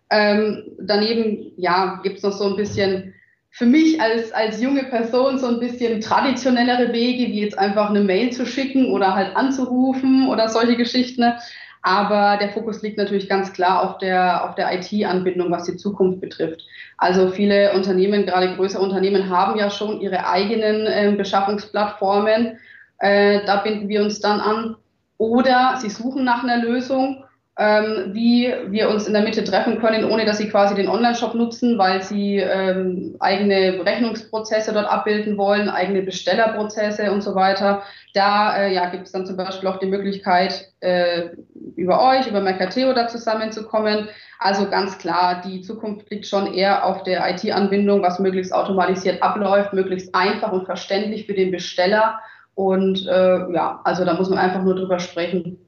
Ähm, 0.09 0.65
daneben, 0.79 1.53
ja, 1.59 2.01
gibt's 2.03 2.23
noch 2.23 2.33
so 2.33 2.47
ein 2.47 2.57
bisschen 2.57 3.13
für 3.55 3.67
mich 3.67 4.01
als, 4.01 4.33
als 4.33 4.63
junge 4.63 4.85
Person 4.85 5.39
so 5.39 5.47
ein 5.47 5.61
bisschen 5.61 6.01
traditionellere 6.01 6.93
Wege, 6.93 7.31
wie 7.31 7.43
jetzt 7.43 7.59
einfach 7.59 7.91
eine 7.91 8.01
Mail 8.01 8.33
zu 8.33 8.47
schicken 8.47 8.91
oder 8.91 9.15
halt 9.15 9.37
anzurufen 9.37 10.27
oder 10.29 10.49
solche 10.49 10.77
Geschichten. 10.77 11.35
Aber 11.83 12.39
der 12.41 12.49
Fokus 12.49 12.81
liegt 12.81 12.97
natürlich 12.97 13.29
ganz 13.29 13.53
klar 13.53 13.83
auf 13.83 13.99
der, 13.99 14.49
auf 14.49 14.55
der 14.55 14.73
IT-Anbindung, 14.73 15.51
was 15.51 15.65
die 15.65 15.77
Zukunft 15.77 16.23
betrifft. 16.23 16.63
Also 16.97 17.29
viele 17.29 17.75
Unternehmen, 17.75 18.25
gerade 18.25 18.57
größere 18.57 18.83
Unternehmen, 18.83 19.29
haben 19.29 19.59
ja 19.59 19.69
schon 19.69 20.01
ihre 20.01 20.27
eigenen 20.27 20.87
äh, 20.87 21.15
Beschaffungsplattformen. 21.15 22.59
Äh, 22.99 23.45
da 23.45 23.57
binden 23.57 23.89
wir 23.89 24.01
uns 24.01 24.21
dann 24.21 24.41
an. 24.41 24.77
Oder 25.19 25.77
sie 25.79 25.91
suchen 25.91 26.25
nach 26.25 26.43
einer 26.43 26.65
Lösung 26.65 27.25
ähm, 27.59 28.15
wie 28.15 28.51
wir 28.69 28.89
uns 28.89 29.07
in 29.07 29.13
der 29.13 29.23
Mitte 29.23 29.45
treffen 29.45 29.79
können, 29.79 30.11
ohne 30.11 30.25
dass 30.25 30.39
sie 30.39 30.49
quasi 30.49 30.75
den 30.75 30.89
Online-Shop 30.89 31.35
nutzen, 31.35 31.77
weil 31.77 32.03
sie 32.03 32.39
ähm, 32.39 33.15
eigene 33.21 33.85
Rechnungsprozesse 33.85 34.73
dort 34.73 34.91
abbilden 34.91 35.37
wollen, 35.37 35.69
eigene 35.69 36.01
Bestellerprozesse 36.01 37.13
und 37.13 37.21
so 37.21 37.35
weiter. 37.35 37.83
Da 38.15 38.57
äh, 38.57 38.73
ja, 38.73 38.89
gibt 38.89 39.07
es 39.07 39.13
dann 39.13 39.27
zum 39.27 39.37
Beispiel 39.37 39.69
auch 39.69 39.79
die 39.79 39.87
Möglichkeit, 39.87 40.73
äh, 40.81 41.29
über 41.77 42.03
euch, 42.03 42.27
über 42.27 42.41
Mercateo 42.41 42.95
da 42.95 43.07
zusammenzukommen. 43.07 44.09
Also 44.39 44.71
ganz 44.71 44.97
klar, 44.97 45.43
die 45.47 45.61
Zukunft 45.61 46.11
liegt 46.11 46.27
schon 46.27 46.55
eher 46.55 46.87
auf 46.87 47.03
der 47.03 47.29
IT-Anbindung, 47.31 48.03
was 48.03 48.19
möglichst 48.19 48.55
automatisiert 48.55 49.23
abläuft, 49.23 49.75
möglichst 49.75 50.15
einfach 50.15 50.53
und 50.53 50.65
verständlich 50.65 51.27
für 51.27 51.35
den 51.35 51.51
Besteller. 51.51 52.19
Und 52.55 53.07
äh, 53.07 53.53
ja, 53.53 53.81
also 53.85 54.07
da 54.07 54.15
muss 54.15 54.31
man 54.31 54.39
einfach 54.39 54.63
nur 54.63 54.75
drüber 54.75 54.99
sprechen. 54.99 55.59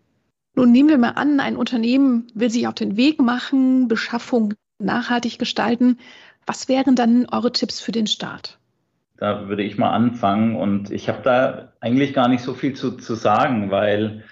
Nun 0.54 0.70
nehmen 0.70 0.88
wir 0.88 0.98
mal 0.98 1.10
an, 1.10 1.40
ein 1.40 1.56
Unternehmen 1.56 2.28
will 2.34 2.50
sich 2.50 2.68
auf 2.68 2.74
den 2.74 2.96
Weg 2.96 3.20
machen, 3.20 3.88
Beschaffung 3.88 4.54
nachhaltig 4.78 5.38
gestalten. 5.38 5.98
Was 6.46 6.68
wären 6.68 6.94
dann 6.94 7.26
eure 7.30 7.52
Tipps 7.52 7.80
für 7.80 7.92
den 7.92 8.06
Start? 8.06 8.58
Da 9.16 9.48
würde 9.48 9.62
ich 9.62 9.78
mal 9.78 9.90
anfangen 9.90 10.56
und 10.56 10.90
ich 10.90 11.08
habe 11.08 11.22
da 11.22 11.72
eigentlich 11.80 12.14
gar 12.14 12.28
nicht 12.28 12.42
so 12.42 12.54
viel 12.54 12.74
zu, 12.74 12.92
zu 12.92 13.14
sagen, 13.14 13.70
weil 13.70 14.24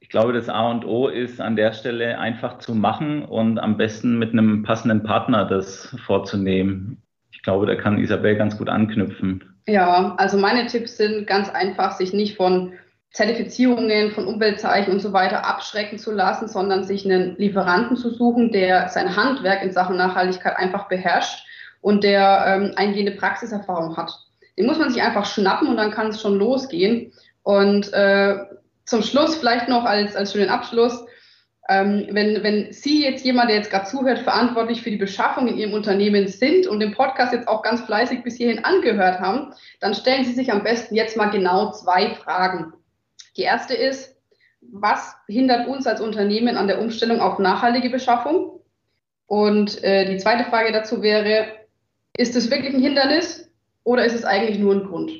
ich 0.00 0.08
glaube, 0.08 0.32
das 0.32 0.48
A 0.48 0.70
und 0.70 0.84
O 0.84 1.08
ist 1.08 1.40
an 1.40 1.56
der 1.56 1.72
Stelle 1.72 2.18
einfach 2.18 2.58
zu 2.58 2.74
machen 2.74 3.24
und 3.24 3.58
am 3.58 3.76
besten 3.76 4.18
mit 4.18 4.32
einem 4.32 4.62
passenden 4.62 5.02
Partner 5.02 5.44
das 5.44 5.96
vorzunehmen. 6.04 7.02
Ich 7.30 7.42
glaube, 7.42 7.66
da 7.66 7.74
kann 7.74 7.98
Isabel 7.98 8.36
ganz 8.36 8.58
gut 8.58 8.68
anknüpfen. 8.68 9.44
Ja, 9.66 10.14
also 10.16 10.38
meine 10.38 10.66
Tipps 10.66 10.96
sind 10.96 11.26
ganz 11.26 11.48
einfach, 11.48 11.92
sich 11.92 12.12
nicht 12.12 12.36
von 12.36 12.72
Zertifizierungen 13.12 14.12
von 14.12 14.26
Umweltzeichen 14.26 14.92
und 14.92 15.00
so 15.00 15.12
weiter 15.12 15.44
abschrecken 15.44 15.98
zu 15.98 16.12
lassen, 16.12 16.46
sondern 16.46 16.84
sich 16.84 17.04
einen 17.04 17.36
Lieferanten 17.36 17.96
zu 17.96 18.10
suchen, 18.10 18.52
der 18.52 18.88
sein 18.88 19.16
Handwerk 19.16 19.62
in 19.62 19.72
Sachen 19.72 19.96
Nachhaltigkeit 19.96 20.56
einfach 20.56 20.88
beherrscht 20.88 21.46
und 21.80 22.04
der 22.04 22.44
ähm, 22.46 22.72
eingehende 22.76 23.12
Praxiserfahrung 23.12 23.96
hat. 23.96 24.12
Den 24.58 24.66
muss 24.66 24.78
man 24.78 24.90
sich 24.90 25.02
einfach 25.02 25.24
schnappen 25.24 25.68
und 25.68 25.76
dann 25.76 25.90
kann 25.90 26.08
es 26.08 26.20
schon 26.20 26.36
losgehen. 26.36 27.12
Und 27.42 27.92
äh, 27.92 28.36
zum 28.84 29.02
Schluss 29.02 29.36
vielleicht 29.36 29.68
noch 29.68 29.84
als, 29.84 30.16
als 30.16 30.32
schönen 30.32 30.50
Abschluss, 30.50 31.04
ähm, 31.68 32.08
wenn, 32.10 32.42
wenn 32.42 32.72
Sie 32.72 33.04
jetzt 33.04 33.24
jemand, 33.24 33.50
der 33.50 33.56
jetzt 33.56 33.70
gerade 33.70 33.86
zuhört, 33.86 34.20
verantwortlich 34.20 34.82
für 34.82 34.90
die 34.90 34.96
Beschaffung 34.96 35.48
in 35.48 35.58
Ihrem 35.58 35.74
Unternehmen 35.74 36.26
sind 36.26 36.66
und 36.66 36.80
den 36.80 36.94
Podcast 36.94 37.32
jetzt 37.32 37.46
auch 37.46 37.62
ganz 37.62 37.82
fleißig 37.82 38.22
bis 38.22 38.36
hierhin 38.36 38.64
angehört 38.64 39.20
haben, 39.20 39.52
dann 39.80 39.94
stellen 39.94 40.24
Sie 40.24 40.32
sich 40.32 40.50
am 40.50 40.62
besten 40.62 40.94
jetzt 40.94 41.16
mal 41.16 41.30
genau 41.30 41.72
zwei 41.72 42.14
Fragen. 42.14 42.72
Die 43.38 43.44
erste 43.44 43.74
ist, 43.74 44.16
was 44.60 45.14
hindert 45.28 45.68
uns 45.68 45.86
als 45.86 46.00
Unternehmen 46.00 46.56
an 46.56 46.66
der 46.66 46.80
Umstellung 46.80 47.20
auf 47.20 47.38
nachhaltige 47.38 47.88
Beschaffung? 47.88 48.60
Und 49.26 49.82
äh, 49.84 50.10
die 50.10 50.18
zweite 50.18 50.44
Frage 50.50 50.72
dazu 50.72 51.02
wäre, 51.02 51.46
ist 52.16 52.34
es 52.34 52.50
wirklich 52.50 52.74
ein 52.74 52.82
Hindernis 52.82 53.48
oder 53.84 54.04
ist 54.04 54.14
es 54.14 54.24
eigentlich 54.24 54.58
nur 54.58 54.74
ein 54.74 54.84
Grund? 54.84 55.12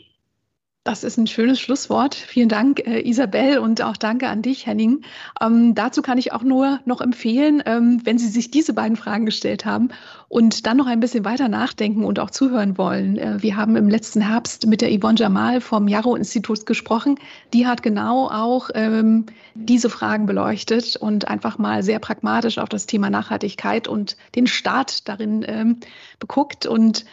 Das 0.82 1.04
ist 1.04 1.18
ein 1.18 1.26
schönes 1.26 1.60
Schlusswort. 1.60 2.14
Vielen 2.14 2.48
Dank, 2.48 2.80
äh, 2.86 3.06
Isabel, 3.06 3.58
und 3.58 3.82
auch 3.82 3.98
danke 3.98 4.26
an 4.26 4.40
dich, 4.40 4.66
Henning. 4.66 5.04
Ähm, 5.40 5.74
dazu 5.74 6.00
kann 6.00 6.16
ich 6.16 6.32
auch 6.32 6.42
nur 6.42 6.80
noch 6.86 7.02
empfehlen, 7.02 7.62
ähm, 7.66 8.00
wenn 8.04 8.18
Sie 8.18 8.28
sich 8.28 8.50
diese 8.50 8.72
beiden 8.72 8.96
Fragen 8.96 9.26
gestellt 9.26 9.66
haben 9.66 9.90
und 10.28 10.66
dann 10.66 10.76
noch 10.76 10.86
ein 10.86 11.00
bisschen 11.00 11.24
weiter 11.24 11.48
nachdenken 11.48 12.04
und 12.04 12.20
auch 12.20 12.30
zuhören 12.30 12.76
wollen. 12.76 13.16
Äh, 13.16 13.42
wir 13.42 13.56
haben 13.56 13.76
im 13.76 13.88
letzten 13.88 14.20
Herbst 14.20 14.66
mit 14.66 14.82
der 14.82 14.90
Yvonne 14.90 15.18
Jamal 15.18 15.60
vom 15.60 15.88
Yarrow-Institut 15.88 16.66
gesprochen. 16.66 17.18
Die 17.54 17.66
hat 17.66 17.82
genau 17.82 18.28
auch 18.28 18.68
ähm, 18.74 19.26
diese 19.54 19.88
Fragen 19.88 20.26
beleuchtet 20.26 20.96
und 20.96 21.28
einfach 21.28 21.58
mal 21.58 21.82
sehr 21.82 21.98
pragmatisch 21.98 22.58
auf 22.58 22.68
das 22.68 22.86
Thema 22.86 23.08
Nachhaltigkeit 23.08 23.88
und 23.88 24.16
den 24.34 24.46
Staat 24.46 25.08
darin 25.08 25.44
ähm, 25.48 25.80
beguckt 26.18 26.66
und 26.66 27.06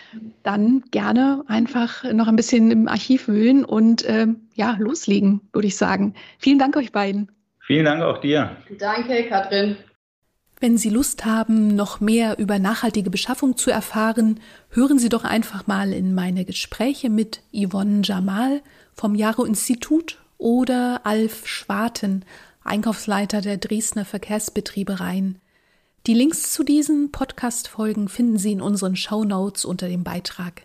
dann 0.43 0.83
gerne 0.91 1.43
einfach 1.47 2.03
noch 2.11 2.27
ein 2.27 2.35
bisschen 2.35 2.69
im 2.69 2.87
Archiv 2.87 3.27
wühlen 3.27 3.63
und 3.63 4.07
ähm, 4.07 4.41
ja, 4.55 4.75
loslegen, 4.77 5.41
würde 5.53 5.67
ich 5.67 5.77
sagen. 5.77 6.13
Vielen 6.37 6.59
Dank 6.59 6.75
euch 6.75 6.91
beiden. 6.91 7.31
Vielen 7.61 7.85
Dank 7.85 8.03
auch 8.03 8.19
dir. 8.19 8.57
Danke, 8.77 9.23
Katrin. 9.23 9.77
Wenn 10.59 10.77
Sie 10.77 10.89
Lust 10.89 11.25
haben, 11.25 11.75
noch 11.75 11.99
mehr 11.99 12.39
über 12.39 12.59
nachhaltige 12.59 13.09
Beschaffung 13.09 13.57
zu 13.57 13.71
erfahren, 13.71 14.39
hören 14.69 14.99
Sie 14.99 15.09
doch 15.09 15.25
einfach 15.25 15.67
mal 15.67 15.91
in 15.91 16.15
meine 16.15 16.45
Gespräche 16.45 17.09
mit 17.09 17.41
Yvonne 17.53 18.01
Jamal 18.03 18.61
vom 18.93 19.15
Jaro-Institut 19.15 20.17
oder 20.37 21.01
Alf 21.03 21.45
Schwarten, 21.45 22.23
Einkaufsleiter 22.63 23.41
der 23.41 23.57
Dresdner 23.57 24.05
Verkehrsbetriebe 24.05 25.01
rein. 25.01 25.39
Die 26.07 26.13
Links 26.13 26.53
zu 26.53 26.63
diesen 26.63 27.11
Podcast-Folgen 27.11 28.07
finden 28.07 28.37
Sie 28.37 28.53
in 28.53 28.61
unseren 28.61 28.95
Show 28.95 29.25
Notes 29.25 29.65
unter 29.65 29.89
dem 29.89 30.03
Beitrag. 30.03 30.63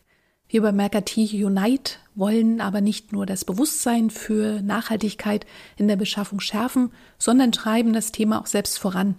Wir 0.48 0.62
bei 0.62 0.70
Mercatie 0.70 1.44
Unite 1.44 1.94
wollen 2.14 2.60
aber 2.60 2.80
nicht 2.80 3.12
nur 3.12 3.26
das 3.26 3.44
Bewusstsein 3.44 4.10
für 4.10 4.62
Nachhaltigkeit 4.62 5.46
in 5.76 5.88
der 5.88 5.96
Beschaffung 5.96 6.40
schärfen, 6.40 6.92
sondern 7.18 7.52
treiben 7.52 7.92
das 7.92 8.12
Thema 8.12 8.40
auch 8.40 8.46
selbst 8.46 8.78
voran. 8.78 9.16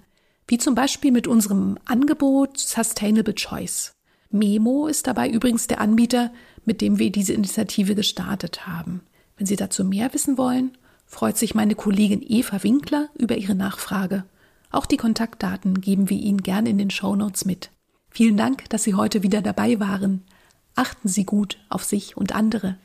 Wie 0.51 0.57
zum 0.57 0.75
Beispiel 0.75 1.13
mit 1.13 1.27
unserem 1.27 1.77
Angebot 1.85 2.57
Sustainable 2.57 3.35
Choice. 3.35 3.93
Memo 4.31 4.87
ist 4.87 5.07
dabei 5.07 5.29
übrigens 5.29 5.67
der 5.67 5.79
Anbieter, 5.79 6.33
mit 6.65 6.81
dem 6.81 6.99
wir 6.99 7.09
diese 7.09 7.31
Initiative 7.31 7.95
gestartet 7.95 8.67
haben. 8.67 8.99
Wenn 9.37 9.47
Sie 9.47 9.55
dazu 9.55 9.85
mehr 9.85 10.13
wissen 10.13 10.37
wollen, 10.37 10.77
freut 11.05 11.37
sich 11.37 11.55
meine 11.55 11.73
Kollegin 11.73 12.21
Eva 12.21 12.63
Winkler 12.63 13.07
über 13.17 13.37
Ihre 13.37 13.55
Nachfrage. 13.55 14.25
Auch 14.71 14.85
die 14.85 14.97
Kontaktdaten 14.97 15.79
geben 15.79 16.09
wir 16.09 16.17
Ihnen 16.17 16.43
gern 16.43 16.65
in 16.65 16.77
den 16.77 16.89
Shownotes 16.89 17.45
mit. 17.45 17.71
Vielen 18.09 18.35
Dank, 18.35 18.69
dass 18.71 18.83
Sie 18.83 18.95
heute 18.95 19.23
wieder 19.23 19.41
dabei 19.41 19.79
waren. 19.79 20.25
Achten 20.75 21.07
Sie 21.07 21.23
gut 21.23 21.59
auf 21.69 21.85
sich 21.85 22.17
und 22.17 22.35
andere. 22.35 22.77